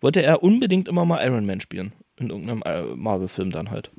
[0.00, 1.92] wollte er unbedingt immer mal Iron Man spielen.
[2.20, 3.90] In irgendeinem äh, Marvel-Film dann halt.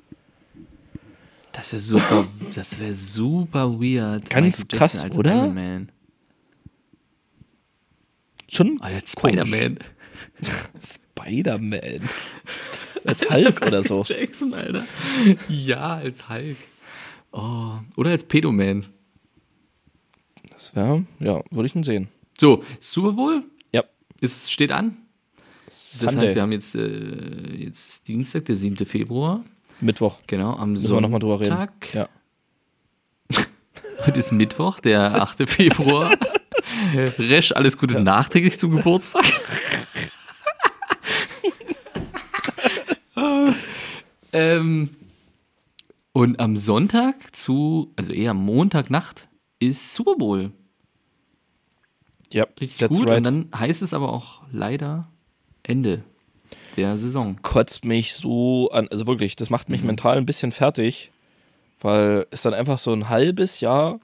[1.54, 4.30] Das wäre super, das wäre super weird.
[4.30, 5.48] Ganz krass, oder?
[5.48, 5.92] Man.
[8.48, 9.40] Schon Oh, als komisch.
[9.42, 9.80] Spider-Man.
[10.80, 12.10] Spider-Man.
[13.06, 14.04] Als Hulk oder so.
[14.06, 14.86] Jackson, Alter.
[15.50, 16.58] Ja, als Hulk.
[17.32, 18.86] Oh, oder als Pedoman.
[20.52, 22.10] Das wäre, ja, würde ich ihn sehen.
[22.40, 23.44] So, Super Bowl
[23.74, 23.84] Ja.
[24.22, 24.98] es steht an.
[25.72, 26.18] Das Sunday.
[26.18, 28.86] heißt, wir haben jetzt, äh, jetzt Dienstag, der 7.
[28.86, 29.46] Februar.
[29.80, 30.20] Mittwoch.
[30.28, 31.52] Genau, am Müssen wir nochmal drüber reden.
[31.52, 31.94] Sonntag.
[31.94, 32.10] Ja.
[34.06, 35.48] Heute ist Mittwoch, der 8.
[35.50, 36.12] Februar.
[36.94, 39.24] Resch, alles Gute nachträglich zum Geburtstag.
[44.34, 44.90] ähm,
[46.12, 50.52] und am Sonntag zu, also eher Montagnacht, ist Super Bowl.
[52.34, 53.08] Ja, Richtig that's gut.
[53.08, 53.20] right.
[53.20, 55.08] Und dann heißt es aber auch leider
[55.64, 56.04] Ende
[56.78, 57.38] der Saison.
[57.42, 59.74] kotzt mich so an, also wirklich, das macht Mhm.
[59.74, 61.12] mich mental ein bisschen fertig,
[61.82, 64.00] weil es dann einfach so ein halbes Jahr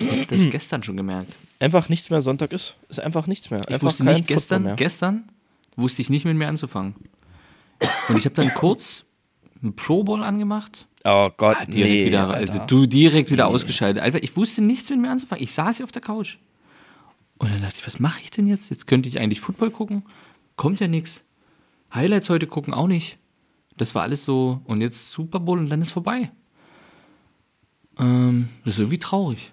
[0.00, 1.32] Ich hab das gestern schon gemerkt.
[1.60, 2.76] einfach nichts mehr Sonntag ist.
[2.88, 3.60] Ist einfach nichts mehr.
[3.60, 5.28] Ich einfach wusste kein nicht gestern, gestern
[5.76, 6.94] wusste ich nicht mit mir anzufangen.
[8.08, 9.04] Und ich habe dann kurz
[9.62, 10.86] einen Pro Bowl angemacht.
[11.04, 12.36] Oh Gott, Ah, direkt nee, wieder, Alter.
[12.36, 14.02] also du direkt wieder ausgeschaltet.
[14.02, 15.42] Einfach, ich wusste nichts mit mir anzufangen.
[15.42, 16.36] Ich saß hier auf der Couch.
[17.38, 18.70] Und dann dachte ich, was mache ich denn jetzt?
[18.70, 20.02] Jetzt könnte ich eigentlich Football gucken.
[20.56, 21.22] Kommt ja nichts.
[21.94, 23.18] Highlights heute gucken auch nicht.
[23.76, 24.60] Das war alles so.
[24.64, 26.30] Und jetzt Super Bowl und dann ist vorbei.
[27.98, 29.52] Ähm, das ist irgendwie traurig.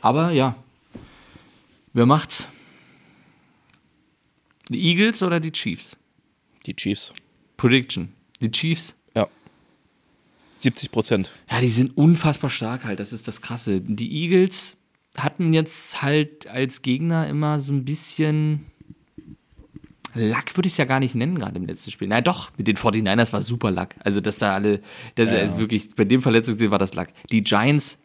[0.00, 0.56] Aber ja.
[1.92, 2.48] Wer macht's?
[4.68, 5.96] Die Eagles oder die Chiefs?
[6.66, 7.12] Die Chiefs.
[7.56, 8.12] Prediction.
[8.40, 8.94] Die Chiefs.
[9.14, 9.28] Ja.
[10.58, 11.30] 70 Prozent.
[11.50, 12.98] Ja, die sind unfassbar stark halt.
[12.98, 13.80] Das ist das Krasse.
[13.80, 14.78] Die Eagles
[15.16, 18.66] hatten jetzt halt als Gegner immer so ein bisschen
[20.14, 22.08] Lack würde ich es ja gar nicht nennen, gerade im letzten Spiel.
[22.08, 23.96] Na doch, mit den 49ers war super Lack.
[24.04, 24.80] Also, dass da alle,
[25.16, 27.12] das Ja, ist wirklich, bei dem Verletzungssee war das Lack.
[27.30, 27.98] Die Giants,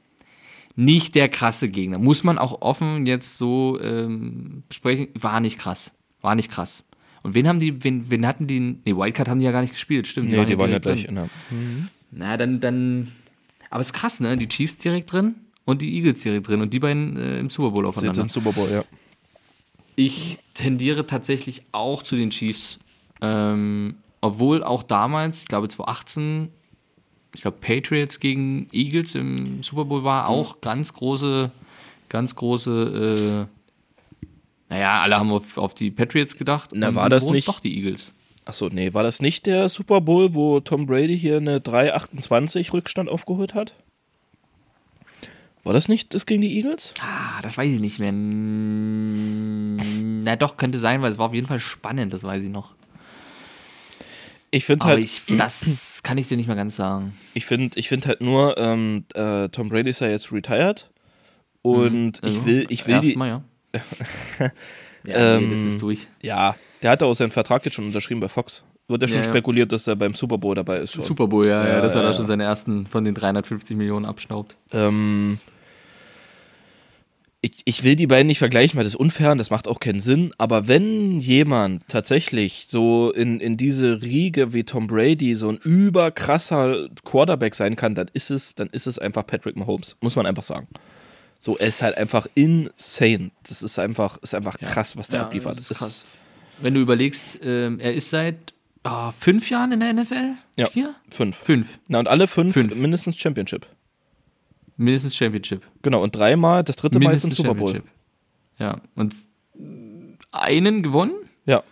[0.76, 1.99] nicht der krasse Gegner.
[1.99, 5.93] Muss man auch offen jetzt so ähm, besprechen, war nicht krass.
[6.22, 6.84] War nicht krass.
[7.22, 9.74] Und wen haben die, wen, wen hatten die, nee, Wildcard haben die ja gar nicht
[9.74, 10.32] gespielt, stimmt.
[10.32, 11.30] Nee, die waren ja gleich in der.
[12.12, 13.12] Na, dann, dann.
[13.70, 14.38] Aber ist krass, ne?
[14.38, 15.36] Die Chiefs direkt drin
[15.66, 18.22] und die Eagles direkt drin und die beiden äh, im Super Bowl aufeinander.
[18.22, 18.84] im Super Bowl, ja.
[19.99, 22.79] Ich tendiere tatsächlich auch zu den Chiefs.
[23.21, 26.49] Ähm, obwohl auch damals, ich glaube 2018,
[27.35, 31.51] ich glaube Patriots gegen Eagles im Super Bowl war auch ganz große,
[32.07, 33.47] ganz große.
[33.49, 36.69] Äh, naja, alle haben auf, auf die Patriots gedacht.
[36.73, 38.13] Na, und war das nicht- doch die Eagles.
[38.45, 43.09] Achso, nee, war das nicht der Super Bowl, wo Tom Brady hier eine 3,28 Rückstand
[43.09, 43.75] aufgeholt hat?
[45.64, 46.93] War das nicht das gegen die Eagles?
[47.01, 48.12] Ah, das weiß ich nicht mehr.
[50.24, 52.74] Na doch, könnte sein, weil es war auf jeden Fall spannend, das weiß ich noch.
[54.51, 57.16] Ich finde Aber halt, ich, das kann ich dir nicht mehr ganz sagen.
[57.34, 60.89] ich finde ich find halt nur, ähm, äh, Tom Brady ist ja jetzt retired
[61.62, 63.43] und ich will, ich will Erstmal, ja.
[65.05, 66.07] ja, Ähm, nee, das ist durch.
[66.24, 68.64] ja, der hat auch seinen Vertrag jetzt schon unterschrieben bei Fox.
[68.89, 69.29] Wird ja schon Ja, ja.
[69.29, 70.93] spekuliert, dass er beim Super Bowl dabei ist.
[70.93, 71.03] Schon.
[71.03, 72.17] Super Bowl, ja, ja, Ja, dass er ja, da ja.
[72.17, 74.55] schon seine ersten von den 350 Millionen abschnaubt.
[74.73, 75.39] Ähm,
[77.41, 79.79] ich, ich will die beiden nicht vergleichen, weil das ist unfair und das macht auch
[79.79, 80.33] keinen Sinn.
[80.37, 86.89] Aber wenn jemand tatsächlich so in, in diese Riege wie Tom Brady so ein überkrasser
[87.05, 90.43] Quarterback sein kann, dann ist es, dann ist es einfach Patrick Mahomes, muss man einfach
[90.43, 90.67] sagen.
[91.39, 93.31] So, er ist halt einfach insane.
[93.47, 95.59] Das ist einfach, ist einfach krass, was der abliefert.
[95.59, 96.05] das ist krass.
[96.61, 98.53] Wenn du überlegst, ähm, er ist seit
[98.89, 100.33] ah, fünf Jahren in der NFL?
[100.57, 100.67] Ja.
[100.67, 100.95] Vier?
[101.09, 101.37] Fünf.
[101.37, 101.79] Fünf.
[101.87, 102.75] Na, und alle fünf, Fünf.
[102.75, 103.65] mindestens Championship.
[104.77, 105.61] Mindestens Championship.
[105.81, 107.83] Genau, und dreimal, das dritte Mal jetzt im Mindestens Super Bowl.
[108.57, 109.15] Ja, und
[110.31, 111.13] einen gewonnen
[111.45, 111.63] Ja,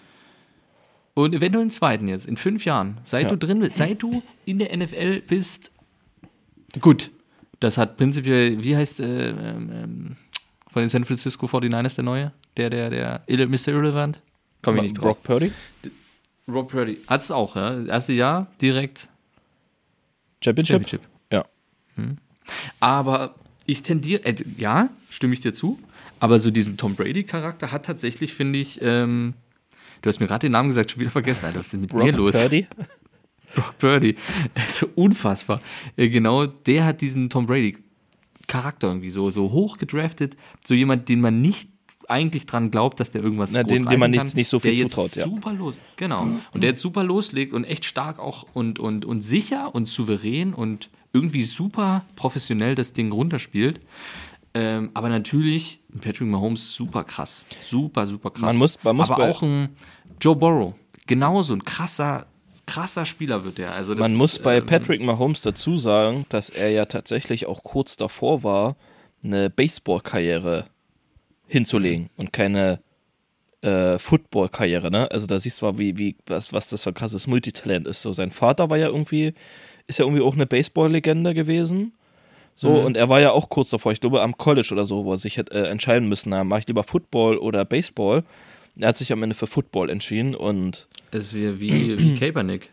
[1.14, 3.00] und eventuell einen zweiten jetzt, in fünf Jahren.
[3.04, 3.30] Seit Ja.
[3.30, 5.72] du drin bist, seit du in der NFL bist.
[6.80, 7.10] Gut,
[7.60, 10.16] das hat prinzipiell, wie heißt äh, ähm, ähm,
[10.72, 12.32] von den San Francisco 49ers der neue?
[12.56, 13.70] Der, der, der Mr.
[13.70, 14.22] Irrelevant?
[14.62, 15.18] Komm ich nicht drauf.
[15.18, 15.52] Brock Purdy,
[16.50, 16.98] Rob Purdy.
[17.08, 17.72] Hat es auch, ja.
[17.76, 19.10] Das erste Jahr direkt
[20.44, 20.88] Championship.
[20.88, 21.02] Championship.
[21.32, 21.46] Ja.
[22.80, 23.36] Aber
[23.66, 25.80] ich tendiere, äh, ja, stimme ich dir zu.
[26.20, 29.34] Aber so diesen Tom Brady-Charakter hat tatsächlich, finde ich, ähm,
[30.02, 31.46] du hast mir gerade den Namen gesagt, schon wieder vergessen.
[31.46, 32.36] Alter, was ist denn mit mir Brock los?
[32.36, 32.68] Purdy.
[33.56, 34.16] Brock Purdy.
[34.56, 35.62] Also unfassbar.
[35.96, 40.38] Äh, Genau, der hat diesen Tom Brady-Charakter irgendwie so, so hoch gedraftet.
[40.64, 41.70] So jemand, den man nicht
[42.10, 44.80] eigentlich dran glaubt, dass der irgendwas Na, groß dem- man kann, nicht so viel der
[44.84, 45.24] jetzt zutraut, ja.
[45.26, 46.28] super los, genau.
[46.54, 50.54] Und der jetzt super loslegt und echt stark auch und, und, und sicher und souverän
[50.54, 53.82] und irgendwie super professionell das Ding runterspielt.
[54.54, 57.46] Ähm, aber natürlich Patrick Mahomes super krass.
[57.64, 58.42] Super, super krass.
[58.42, 59.70] Man muss- man muss aber auch ein
[60.22, 60.74] Joe Burrow.
[61.06, 62.26] Genauso ein krasser,
[62.66, 63.74] krasser Spieler wird der.
[63.74, 67.64] Also das, Man muss bei ähm, Patrick Mahomes dazu sagen, dass er ja tatsächlich auch
[67.64, 68.76] kurz davor war,
[69.24, 70.66] eine Baseball-Karriere
[71.48, 72.80] hinzulegen und keine
[73.62, 75.10] äh, Football-Karriere, ne?
[75.12, 78.02] Also da siehst du mal, wie, wie, was, was das für ein krasses Multitalent ist.
[78.02, 79.34] So, sein Vater war ja irgendwie
[79.88, 81.94] ist ja irgendwie auch eine Baseball-Legende gewesen.
[82.56, 82.86] So, Mhm.
[82.86, 85.18] und er war ja auch kurz davor, ich glaube am College oder so, wo er
[85.18, 88.24] sich hätte äh, entscheiden müssen, na, mache ich lieber Football oder Baseball.
[88.80, 92.70] Er hat sich am Ende für Football entschieden und Es ist wie, wie, wie Kaepernick.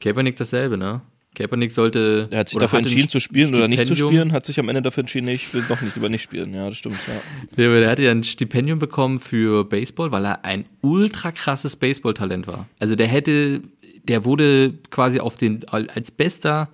[0.00, 1.02] Kaepernick dasselbe, ne?
[1.36, 2.26] Kaepernick sollte.
[2.30, 4.82] er hat sich dafür entschieden zu spielen oder nicht zu spielen, hat sich am Ende
[4.82, 6.52] dafür entschieden, nee, ich will doch nicht, lieber nicht spielen.
[6.54, 7.14] Ja, das stimmt, ja.
[7.56, 12.46] Der, der hatte ja ein Stipendium bekommen für Baseball, weil er ein ultra krasses Baseballtalent
[12.46, 12.66] war.
[12.78, 13.60] Also der hätte,
[14.04, 16.70] der wurde quasi auf den, als bester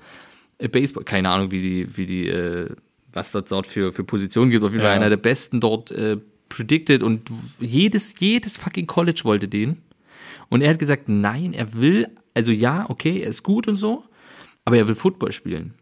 [0.59, 2.69] äh, Baseball, keine Ahnung, wie die, wie die, äh,
[3.13, 4.97] was dort, dort für, für Positionen gibt, auf jeden Fall Ja.
[4.97, 6.17] einer der besten dort äh,
[6.49, 7.29] predicted und
[7.61, 9.79] jedes, jedes fucking College wollte den.
[10.49, 14.05] Und er hat gesagt, nein, er will, also ja, okay, er ist gut und so,
[14.65, 15.75] aber er will Football spielen.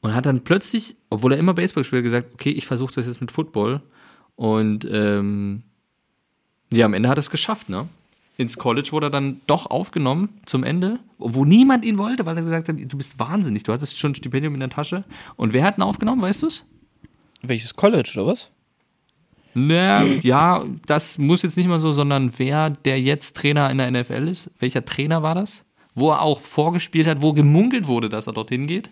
[0.00, 3.06] Und hat dann plötzlich, obwohl er immer Baseball gespielt hat, gesagt, okay, ich versuche das
[3.06, 3.80] jetzt mit Football.
[4.36, 5.62] Und ähm,
[6.70, 7.88] ja, am Ende hat er es geschafft, ne?
[8.38, 12.42] Ins College wurde er dann doch aufgenommen zum Ende, wo niemand ihn wollte, weil er
[12.42, 15.04] gesagt hat, du bist wahnsinnig, du hattest schon ein Stipendium in der Tasche.
[15.36, 16.64] Und wer hat ihn aufgenommen, weißt du's?
[17.40, 18.50] Welches College oder was?
[19.54, 23.90] Na, ja, das muss jetzt nicht mal so, sondern wer der jetzt Trainer in der
[23.90, 25.64] NFL ist, welcher Trainer war das?
[25.96, 28.90] Wo er auch vorgespielt hat, wo gemunkelt wurde, dass er dorthin geht?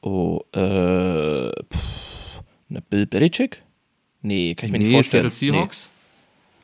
[0.00, 3.62] Oh, äh, pff, ne, Bill Belichick?
[4.22, 5.28] Nee, kann ich mir nicht Nee, vorstellen.
[5.28, 5.90] Seattle Seahawks.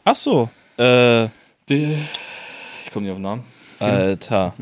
[0.04, 1.30] Ach so, äh, Ich
[2.92, 3.44] komme nicht auf den Namen.
[3.80, 4.54] Alter.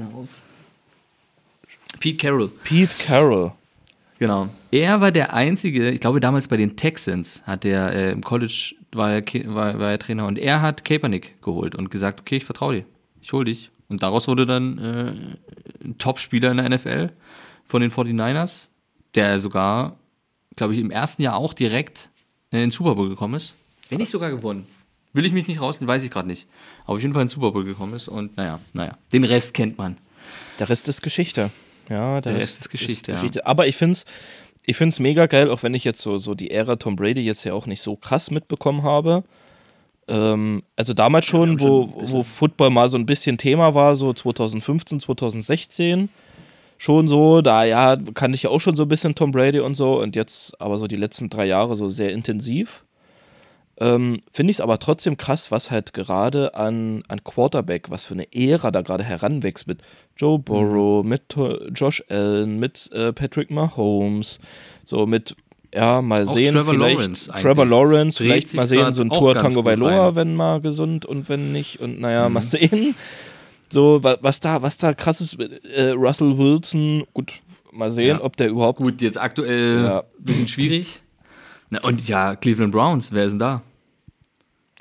[2.00, 2.48] Pete Carroll.
[2.64, 3.52] Pete Carroll.
[4.18, 4.48] Genau.
[4.70, 8.74] Er war der einzige, ich glaube damals bei den Texans hat er äh, im College
[8.92, 9.22] war er,
[9.54, 12.84] war, war er Trainer und er hat Kaepernick geholt und gesagt, okay, ich vertraue dir,
[13.20, 13.70] ich hol dich.
[13.88, 17.10] Und daraus wurde dann äh, ein Top-Spieler in der NFL
[17.64, 18.66] von den 49ers,
[19.14, 19.96] der sogar,
[20.56, 22.10] glaube ich, im ersten Jahr auch direkt
[22.50, 23.54] in den Super Bowl gekommen ist.
[23.88, 24.66] Wenn nicht sogar gewonnen.
[25.12, 26.46] Will ich mich nicht rausnehmen, weiß ich gerade nicht.
[26.84, 29.52] Aber auf jeden Fall in den Super Bowl gekommen ist und naja, naja, den Rest
[29.52, 29.98] kennt man.
[30.58, 31.50] Der Rest ist Geschichte.
[31.88, 33.44] Ja, der, Der Rest ist Geschichte, ja.
[33.44, 34.06] Aber ich find's,
[34.64, 37.44] ich find's mega geil, auch wenn ich jetzt so, so die Ära Tom Brady jetzt
[37.44, 39.24] ja auch nicht so krass mitbekommen habe.
[40.12, 45.00] Ähm, also damals schon, wo, wo Football mal so ein bisschen Thema war, so 2015,
[45.00, 46.10] 2016.
[46.76, 49.74] Schon so, da ja, kannte ich ja auch schon so ein bisschen Tom Brady und
[49.76, 52.84] so und jetzt aber so die letzten drei Jahre so sehr intensiv.
[53.78, 58.14] Ähm, Finde ich es aber trotzdem krass, was halt gerade an, an Quarterback, was für
[58.14, 59.78] eine Ära da gerade heranwächst mit
[60.16, 60.42] Joe Mhm.
[60.44, 64.40] Burrow, mit To- Josh Allen, mit äh, Patrick Mahomes,
[64.84, 65.36] so mit,
[65.74, 67.42] ja, mal Auch sehen, Trevor vielleicht Lawrence eigentlich.
[67.42, 70.10] Trevor Lawrence, vielleicht mal sehen, so ein Tour Tango Bailoa.
[70.10, 70.16] Mhm.
[70.16, 72.94] wenn mal gesund und wenn nicht und naja, mal sehen.
[73.70, 77.32] So, wa- was da, was da krass ist, äh, Russell Wilson, gut,
[77.72, 78.22] mal sehen, Ja.
[78.24, 79.98] ob der überhaupt Gut, jetzt aktuell Ja.
[80.00, 81.00] ein bisschen schwierig.
[81.70, 83.62] Na, und ja, Cleveland Browns, wer ist denn da?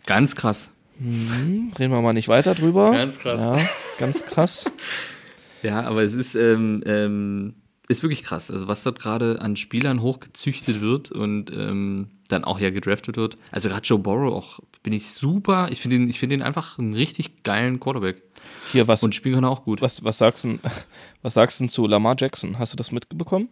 [0.06, 0.74] Ganz krass.
[1.00, 2.92] Reden wir mal nicht weiter drüber.
[2.92, 3.42] Ganz krass.
[3.46, 3.58] Ja,
[3.98, 4.66] ganz krass.
[5.64, 7.54] Ja, aber es ist, ähm, ähm,
[7.92, 8.50] ist wirklich krass.
[8.52, 13.38] Also was dort gerade an Spielern hochgezüchtet wird und ähm, dann auch ja gedraftet wird.
[13.52, 15.70] Also gerade Joe Burrow auch, bin ich super.
[15.72, 18.22] Ich finde ihn, ich finde ihn einfach einen richtig geilen Quarterback.
[18.72, 19.82] Hier, was, Und spielen kann er auch gut.
[19.82, 20.60] was, was, sagst du,
[21.22, 22.58] was sagst du zu Lamar Jackson?
[22.58, 23.50] Hast du das mitbekommen?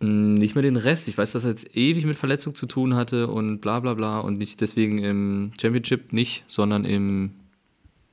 [0.00, 1.08] Mm, Nicht mehr den Rest.
[1.08, 4.18] Ich weiß, dass er jetzt ewig mit Verletzung zu tun hatte und bla bla bla
[4.20, 7.32] und nicht deswegen im Championship nicht, sondern im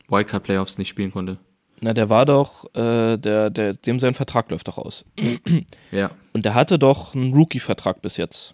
[0.09, 1.37] Wildcard Playoffs nicht spielen konnte.
[1.81, 5.05] Na, der war doch, äh, der, der, dem sein Vertrag läuft doch aus.
[5.91, 8.53] Ja, Und der hatte doch einen Rookie-Vertrag bis jetzt.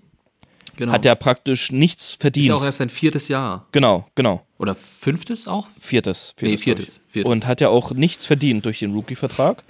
[0.78, 0.91] genau.
[0.93, 2.51] Hat der praktisch nichts ist verdient.
[2.51, 3.65] auch erst sein viertes Jahr.
[3.71, 4.45] genau, genau.
[4.57, 5.67] Oder fünftes auch?
[5.80, 6.34] Viertes.
[6.39, 7.32] Nee, viertes, viertes, viertes.
[7.32, 9.63] Und hat ja auch nichts verdient durch den Rookie-Vertrag.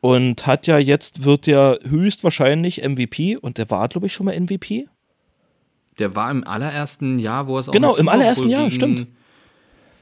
[0.00, 3.36] Und hat ja jetzt, wird der höchstwahrscheinlich MVP.
[3.36, 4.88] Und der war, glaube ich, schon mal MVP.
[5.98, 9.06] Der war im allerersten Jahr, wo er es auch Genau, im allerersten Jahr, stimmt.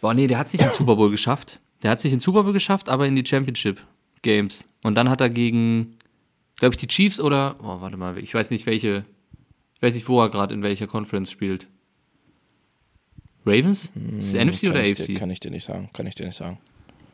[0.03, 1.61] Boah, nee, der hat sich in den Super Bowl geschafft.
[1.83, 3.81] Der hat sich in den Super Bowl geschafft, aber in die Championship
[4.23, 4.69] Games.
[4.83, 5.97] Und dann hat er gegen,
[6.57, 9.05] glaube ich, die Chiefs oder, oh, warte mal, ich weiß nicht welche,
[9.75, 11.67] ich weiß nicht, wo er gerade in welcher Conference spielt.
[13.45, 13.93] Ravens?
[14.19, 15.07] Ist es NFC Hm, oder AFC?
[15.07, 15.91] Dir, kann ich dir nicht sagen.
[15.93, 16.59] Kann ich dir nicht sagen.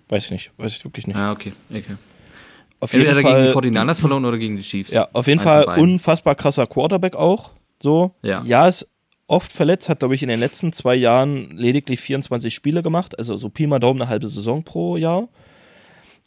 [0.08, 0.50] Weiß ich nicht.
[0.56, 1.16] Weiß ich wirklich nicht.
[1.16, 1.52] Ah, okay.
[1.70, 1.96] okay.
[2.80, 4.90] Auf Entweder jeden er Fall, gegen die 49ers verloren oder gegen die Chiefs.
[4.90, 7.50] ja, auf jeden Eins Fall unfassbar krasser Quarterback auch.
[7.82, 8.14] So.
[8.22, 8.42] Ja.
[8.44, 8.88] ja, ist
[9.26, 13.18] oft verletzt, hat, glaube ich, in den letzten zwei Jahren lediglich 24 Spiele gemacht.
[13.18, 15.28] Also so Pi mal Daumen eine halbe Saison pro Jahr.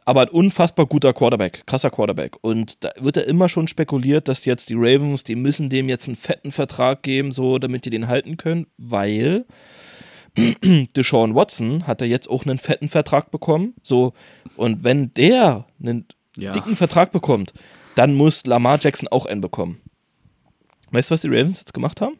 [0.07, 2.37] Aber ein unfassbar guter Quarterback, krasser Quarterback.
[2.41, 6.07] Und da wird ja immer schon spekuliert, dass jetzt die Ravens, die müssen dem jetzt
[6.07, 9.45] einen fetten Vertrag geben, so damit die den halten können, weil
[10.95, 13.73] Deshaun Watson hat ja jetzt auch einen fetten Vertrag bekommen.
[13.81, 14.13] So,
[14.55, 16.05] und wenn der einen
[16.37, 16.51] Ja.
[16.51, 17.53] dicken Vertrag bekommt,
[17.95, 19.81] dann muss Lamar Jackson auch einen bekommen.
[20.91, 22.17] Weißt du, was die Ravens jetzt gemacht haben?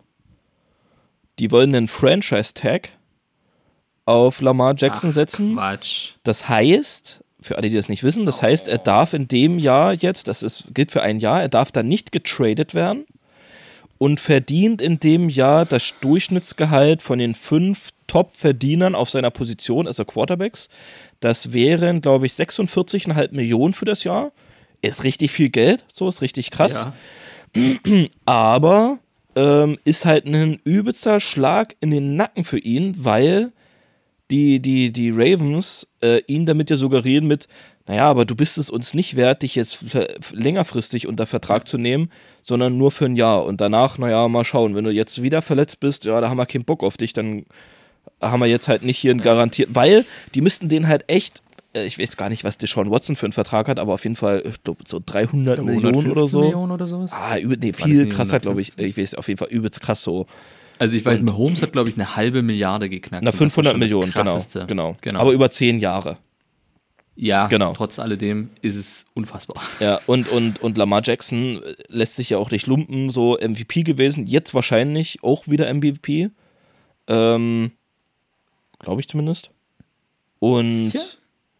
[1.40, 2.90] Die wollen einen Franchise-Tag
[4.06, 5.54] auf Lamar Jackson Ach, setzen.
[5.56, 6.12] Quatsch.
[6.24, 8.26] Das heißt, Für alle, die das nicht wissen.
[8.26, 11.50] Das heißt, er darf in dem Jahr jetzt, das ist, gilt für ein Jahr, er
[11.50, 13.06] darf da nicht getradet werden
[13.98, 20.06] und verdient in dem Jahr das Durchschnittsgehalt von den fünf Top-Verdienern auf seiner Position, also
[20.06, 20.70] Quarterbacks.
[21.20, 24.32] Das wären, glaube ich, 46,5 Millionen für das Jahr.
[24.82, 26.88] Ist richtig viel Geld, so ist richtig krass.
[27.56, 28.08] Ja.
[28.26, 29.00] Aber
[29.36, 33.52] ähm, ist halt ein übelster Schlag in den Nacken für ihn, weil
[34.32, 37.48] die, die, die Ravens äh, ihn damit ja suggerieren mit,
[37.88, 39.80] naja, aber du bist es uns nicht wert, dich jetzt
[40.32, 42.10] längerfristig unter Vertrag zu nehmen,
[42.42, 43.46] sondern nur für ein Jahr.
[43.46, 46.48] Und danach, naja, mal schauen, wenn du jetzt wieder verletzt bist, ja, da haben wir
[46.48, 47.46] keinen Bock auf dich, dann
[48.20, 51.44] haben wir jetzt halt nicht hier einen garantiert, weil die müssten den halt echt,
[51.84, 54.44] ich weiß gar nicht, was Deshaun Watson für einen Vertrag hat, aber auf jeden Fall
[54.64, 56.42] glaub, so 300 Millionen oder 115 so.
[56.42, 57.12] Millionen oder sowas?
[57.12, 58.70] Ah, übel, nee, viel krasser, glaube ich.
[58.70, 58.90] 115?
[58.90, 60.28] Ich weiß auf jeden Fall übelst krass so.
[60.78, 63.24] Also ich weiß, Mahomes hat, glaube ich, eine halbe Milliarde geknackt.
[63.24, 64.66] Na, Und das war 500 schon das Millionen, genau, Krasseste.
[64.68, 64.98] genau.
[65.02, 65.20] genau.
[65.20, 66.18] Aber über 10 Jahre.
[67.16, 67.74] ja, genau.
[67.74, 69.62] trotz alledem ist es unfassbar.
[69.80, 73.84] Ja, und, und, und Lamar Jackson äh, lässt sich ja auch nicht lumpen, so MVP
[73.84, 74.26] gewesen.
[74.26, 76.30] Jetzt wahrscheinlich auch wieder MVP.
[77.08, 77.72] Ähm,
[78.80, 79.52] Glaube ich zumindest.
[80.40, 81.06] Und Sicher?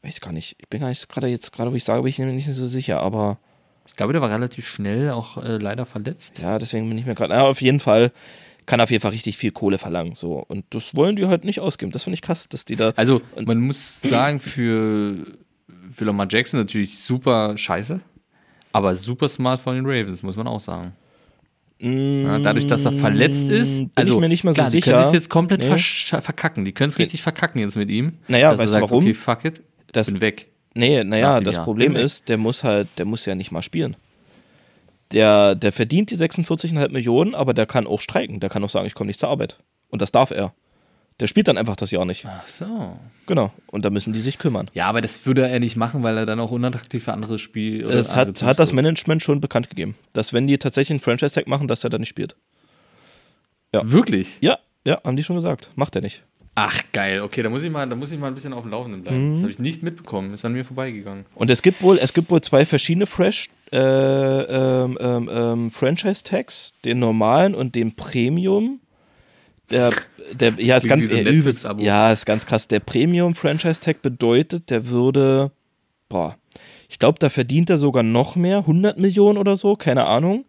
[0.06, 0.56] Weiß gar nicht.
[0.60, 2.66] Ich bin gar nicht gerade jetzt, gerade wo ich sage, bin ich mir nicht so
[2.68, 3.38] sicher, aber
[3.88, 6.40] Ich glaube, der war relativ schnell auch äh, leider verletzt.
[6.40, 7.34] ja, deswegen bin ich mir gerade.
[7.34, 8.12] Ja, auf jeden Fall
[8.66, 10.16] kann auf jeden Fall richtig viel Kohle verlangen.
[10.16, 10.44] So.
[10.48, 11.92] Und das wollen die halt nicht ausgeben.
[11.92, 12.94] Das finde ich krass, dass die da.
[12.96, 15.18] Also man muss sagen, für,
[15.94, 18.00] für Lamar Jackson natürlich super scheiße,
[18.72, 20.94] aber super smart von den Ravens, muss man auch sagen.
[21.78, 24.68] Ja, dadurch, dass er verletzt ist, Mm, bin also ich mir nicht mal so klar,
[24.68, 24.94] die sicher.
[24.94, 25.78] können es jetzt komplett Nee.
[25.78, 26.64] verkacken.
[26.66, 28.14] Die können es richtig verkacken jetzt mit ihm.
[28.30, 29.04] Naja, er weißt du warum?
[29.04, 29.62] Okay, fuck it,
[29.96, 30.48] Das- bin weg.
[30.74, 31.64] Nee, naja, das Jahr.
[31.64, 33.96] Problem ist, der muss halt, der muss ja nicht mal spielen.
[35.12, 38.40] Der, der verdient die 46,5 Millionen, aber der kann auch streiken.
[38.42, 39.58] Der kann auch sagen, ich komme nicht zur Arbeit.
[39.90, 40.54] Und das darf er.
[41.22, 42.26] Der spielt dann einfach das Jahr nicht.
[42.28, 42.98] Ach so.
[43.26, 43.54] Genau.
[43.68, 44.70] Und da müssen die sich kümmern.
[44.74, 47.88] Ja, aber das würde er nicht machen, weil er dann auch unattraktiv für andere Spiele.
[47.94, 51.70] Es hat, hat das Management schon bekannt gegeben, dass wenn die tatsächlich einen Franchise-Tag machen,
[51.70, 52.36] dass er dann nicht spielt.
[53.72, 54.38] Wirklich?
[54.42, 55.70] Ja, ja, haben die schon gesagt.
[55.76, 56.24] Macht er nicht.
[56.58, 58.72] Ach geil, okay, da muss ich mal, da muss ich mal ein bisschen auf dem
[58.72, 59.30] Laufenden bleiben.
[59.30, 59.34] Mhm.
[59.34, 61.26] Das habe ich nicht mitbekommen, ist an mir vorbeigegangen.
[61.36, 66.72] Und es gibt wohl, es gibt wohl zwei verschiedene Fresh äh, ähm, ähm, ähm, Franchise-Tags,
[66.86, 68.80] den normalen und den Premium.
[69.70, 69.92] Der,
[70.32, 72.70] der, ja, ist ganz äh, übelst, ja, ist ganz krass.
[72.70, 75.52] Der Premium-Franchise-Tag bedeutet, der würde,
[76.08, 76.38] boah,
[76.88, 80.46] ich glaube, da verdient er sogar noch mehr, 100 Millionen oder so, keine Ahnung.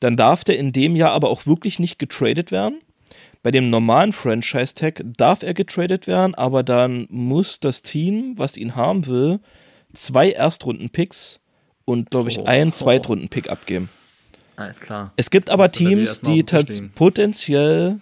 [0.00, 2.80] Dann darf der in dem Jahr aber auch wirklich nicht getradet werden.
[3.44, 8.74] Bei dem normalen Franchise-Tag darf er getradet werden, aber dann muss das Team, was ihn
[8.74, 9.38] haben will,
[9.92, 11.40] zwei Erstrunden-Picks
[11.84, 12.44] und, glaube ich, Oh.
[12.46, 13.90] einen Zweitrunden-Pick abgeben.
[14.56, 15.12] Alles klar.
[15.16, 16.42] Es gibt aber Teams, die
[16.94, 18.00] potenziell,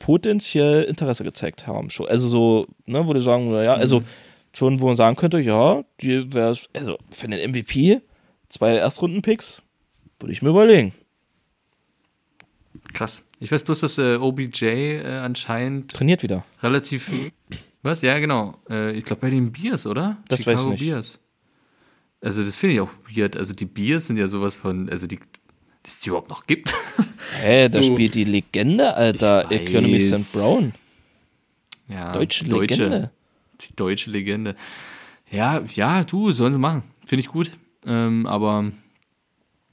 [0.00, 1.88] potenziell Interesse gezeigt haben.
[2.08, 3.80] Also so, ne, wo die sagen, ja, Mhm.
[3.80, 4.02] also
[4.52, 8.00] schon, wo man sagen könnte, ja, die wär's, also für den MVP,
[8.48, 9.62] zwei Erstrunden-Picks,
[10.18, 10.92] würde ich mir überlegen.
[12.92, 13.22] Krass.
[13.40, 16.44] Ich weiß bloß, dass äh, OBJ äh, anscheinend Trainiert wieder.
[16.62, 17.10] relativ.
[17.82, 18.02] Was?
[18.02, 18.58] Ja, genau.
[18.68, 20.18] Äh, ich glaube bei den Beers, oder?
[20.28, 20.80] Das weiß ich nicht.
[20.80, 21.18] Beers.
[22.20, 23.36] Also, das finde ich auch weird.
[23.36, 24.90] Also, die Beers sind ja sowas von.
[24.90, 25.18] Also, die.
[25.82, 26.74] Dass es die überhaupt noch gibt.
[27.40, 27.94] Hä, da So.
[27.94, 30.00] spielt die Legende, Alter, Economy.
[30.00, 30.34] St.
[30.34, 30.74] Brown.
[31.88, 33.10] ja, Deutsche die Legende.
[33.62, 34.56] Die deutsche Legende.
[35.30, 36.82] Ja, ja, du, sollen sie machen.
[37.06, 37.52] Finde ich gut.
[37.86, 38.70] Ähm, aber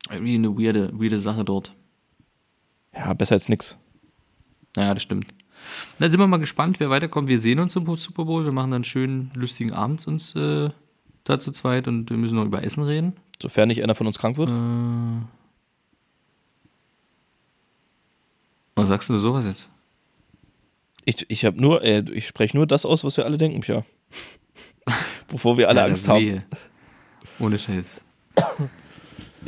[0.09, 1.73] irgendwie eine weirde, weirde Sache dort.
[2.97, 3.77] Ja, besser als nix.
[4.75, 5.27] Ja, das stimmt.
[5.99, 7.29] Da sind wir mal gespannt, wer weiterkommt.
[7.29, 8.45] Wir sehen uns zum Super Bowl.
[8.45, 10.69] Wir machen dann einen schönen, lustigen Abend uns äh,
[11.23, 13.13] da zu zweit und wir müssen noch über Essen reden.
[13.41, 14.49] Sofern nicht einer von uns krank wird.
[14.49, 15.25] Äh,
[18.75, 19.69] was sagst du sowas jetzt?
[21.05, 23.83] Ich, ich habe nur, äh, ich spreche nur das aus, was wir alle denken, Pia.
[25.27, 26.43] Bevor wir alle Ja, Angst haben.
[27.39, 28.05] Ohne Scheiß.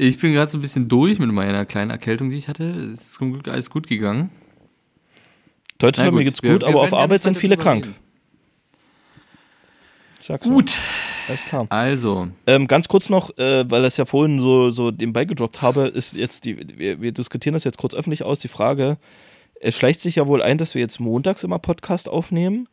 [0.01, 2.63] Ich bin gerade so ein bisschen durch mit meiner kleinen Erkältung, die ich hatte.
[2.69, 4.29] Es ist zum Glück alles gut gegangen.
[5.77, 7.85] Deutschland, mir geht's wir- gut, wir aber auf Arbeit sind viele krank.
[7.85, 7.95] reden.
[10.21, 10.45] Ich sag's.
[10.47, 10.77] Gut,
[11.27, 11.65] Alles klar.
[11.69, 15.83] also, Ähm, ganz kurz noch, äh, weil das ja vorhin so, so nebenbei gedroppt habe,
[15.87, 18.97] ist jetzt die, wir, wir diskutieren das jetzt kurz öffentlich aus, die Frage,
[19.61, 22.67] es schleicht sich ja wohl ein, dass wir jetzt montags immer Podcast aufnehmen.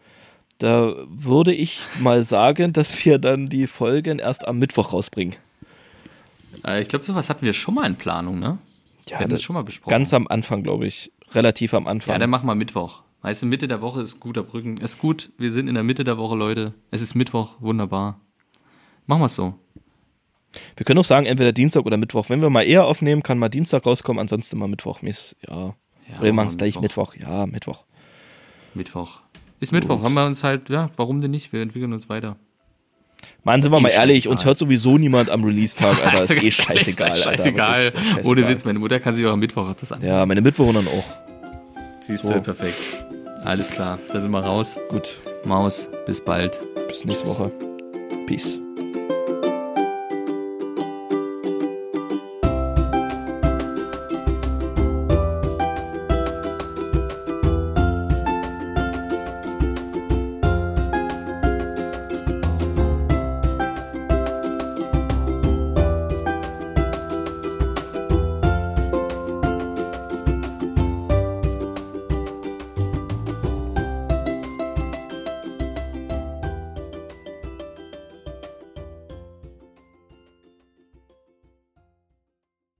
[0.58, 5.34] Da würde ich mal sagen, dass wir dann die Folgen erst am Mittwoch rausbringen.
[6.64, 8.58] Äh, ich glaube, sowas hatten wir schon mal in Planung, ne?
[9.06, 9.90] wir hatten das schon mal besprochen.
[9.90, 11.12] Ganz am Anfang, glaube ich.
[11.32, 12.12] Relativ am Anfang.
[12.14, 13.02] ja, dann machen wir Mittwoch.
[13.22, 14.76] Weißt du, Mitte der Woche ist guter Brücken.
[14.76, 16.74] Ist gut, wir sind in der Mitte der Woche, Leute.
[16.90, 18.20] Es ist Mittwoch, wunderbar.
[19.06, 19.54] Machen wir es so.
[20.76, 22.28] wir können auch sagen, entweder Dienstag oder Mittwoch.
[22.30, 25.02] Wenn wir mal eher aufnehmen, kann mal Dienstag rauskommen, ansonsten mal Mittwoch.
[25.02, 25.74] Mir ist- Ja.
[26.08, 27.14] Ja, oder wir machen es gleich wir Mittwoch.
[27.16, 27.84] Ja, Mittwoch.
[28.74, 29.20] Mittwoch.
[29.58, 31.52] Ist Mittwoch, haben wir uns halt, ja, warum denn nicht?
[31.52, 32.36] Wir entwickeln uns weiter.
[33.44, 36.24] Mann, sind wir mal Eh ehrlich, uns hört sowieso niemand am Release-Tag, Alter.
[36.36, 37.22] Ist eh scheißegal, Alter.
[37.22, 37.92] Scheißegal.
[38.24, 40.02] Ohne Witz, meine Mutter kann sich auch am Mittwoch das an.
[40.02, 41.04] Ja, meine Mitbewohner auch.
[42.00, 42.32] Siehst So.
[42.32, 42.74] du, perfekt.
[43.44, 44.78] Alles klar, da sind wir raus.
[44.88, 46.58] Gut, Maus, bis bald.
[46.88, 47.50] bis nächste Woche.
[48.26, 48.58] Peace.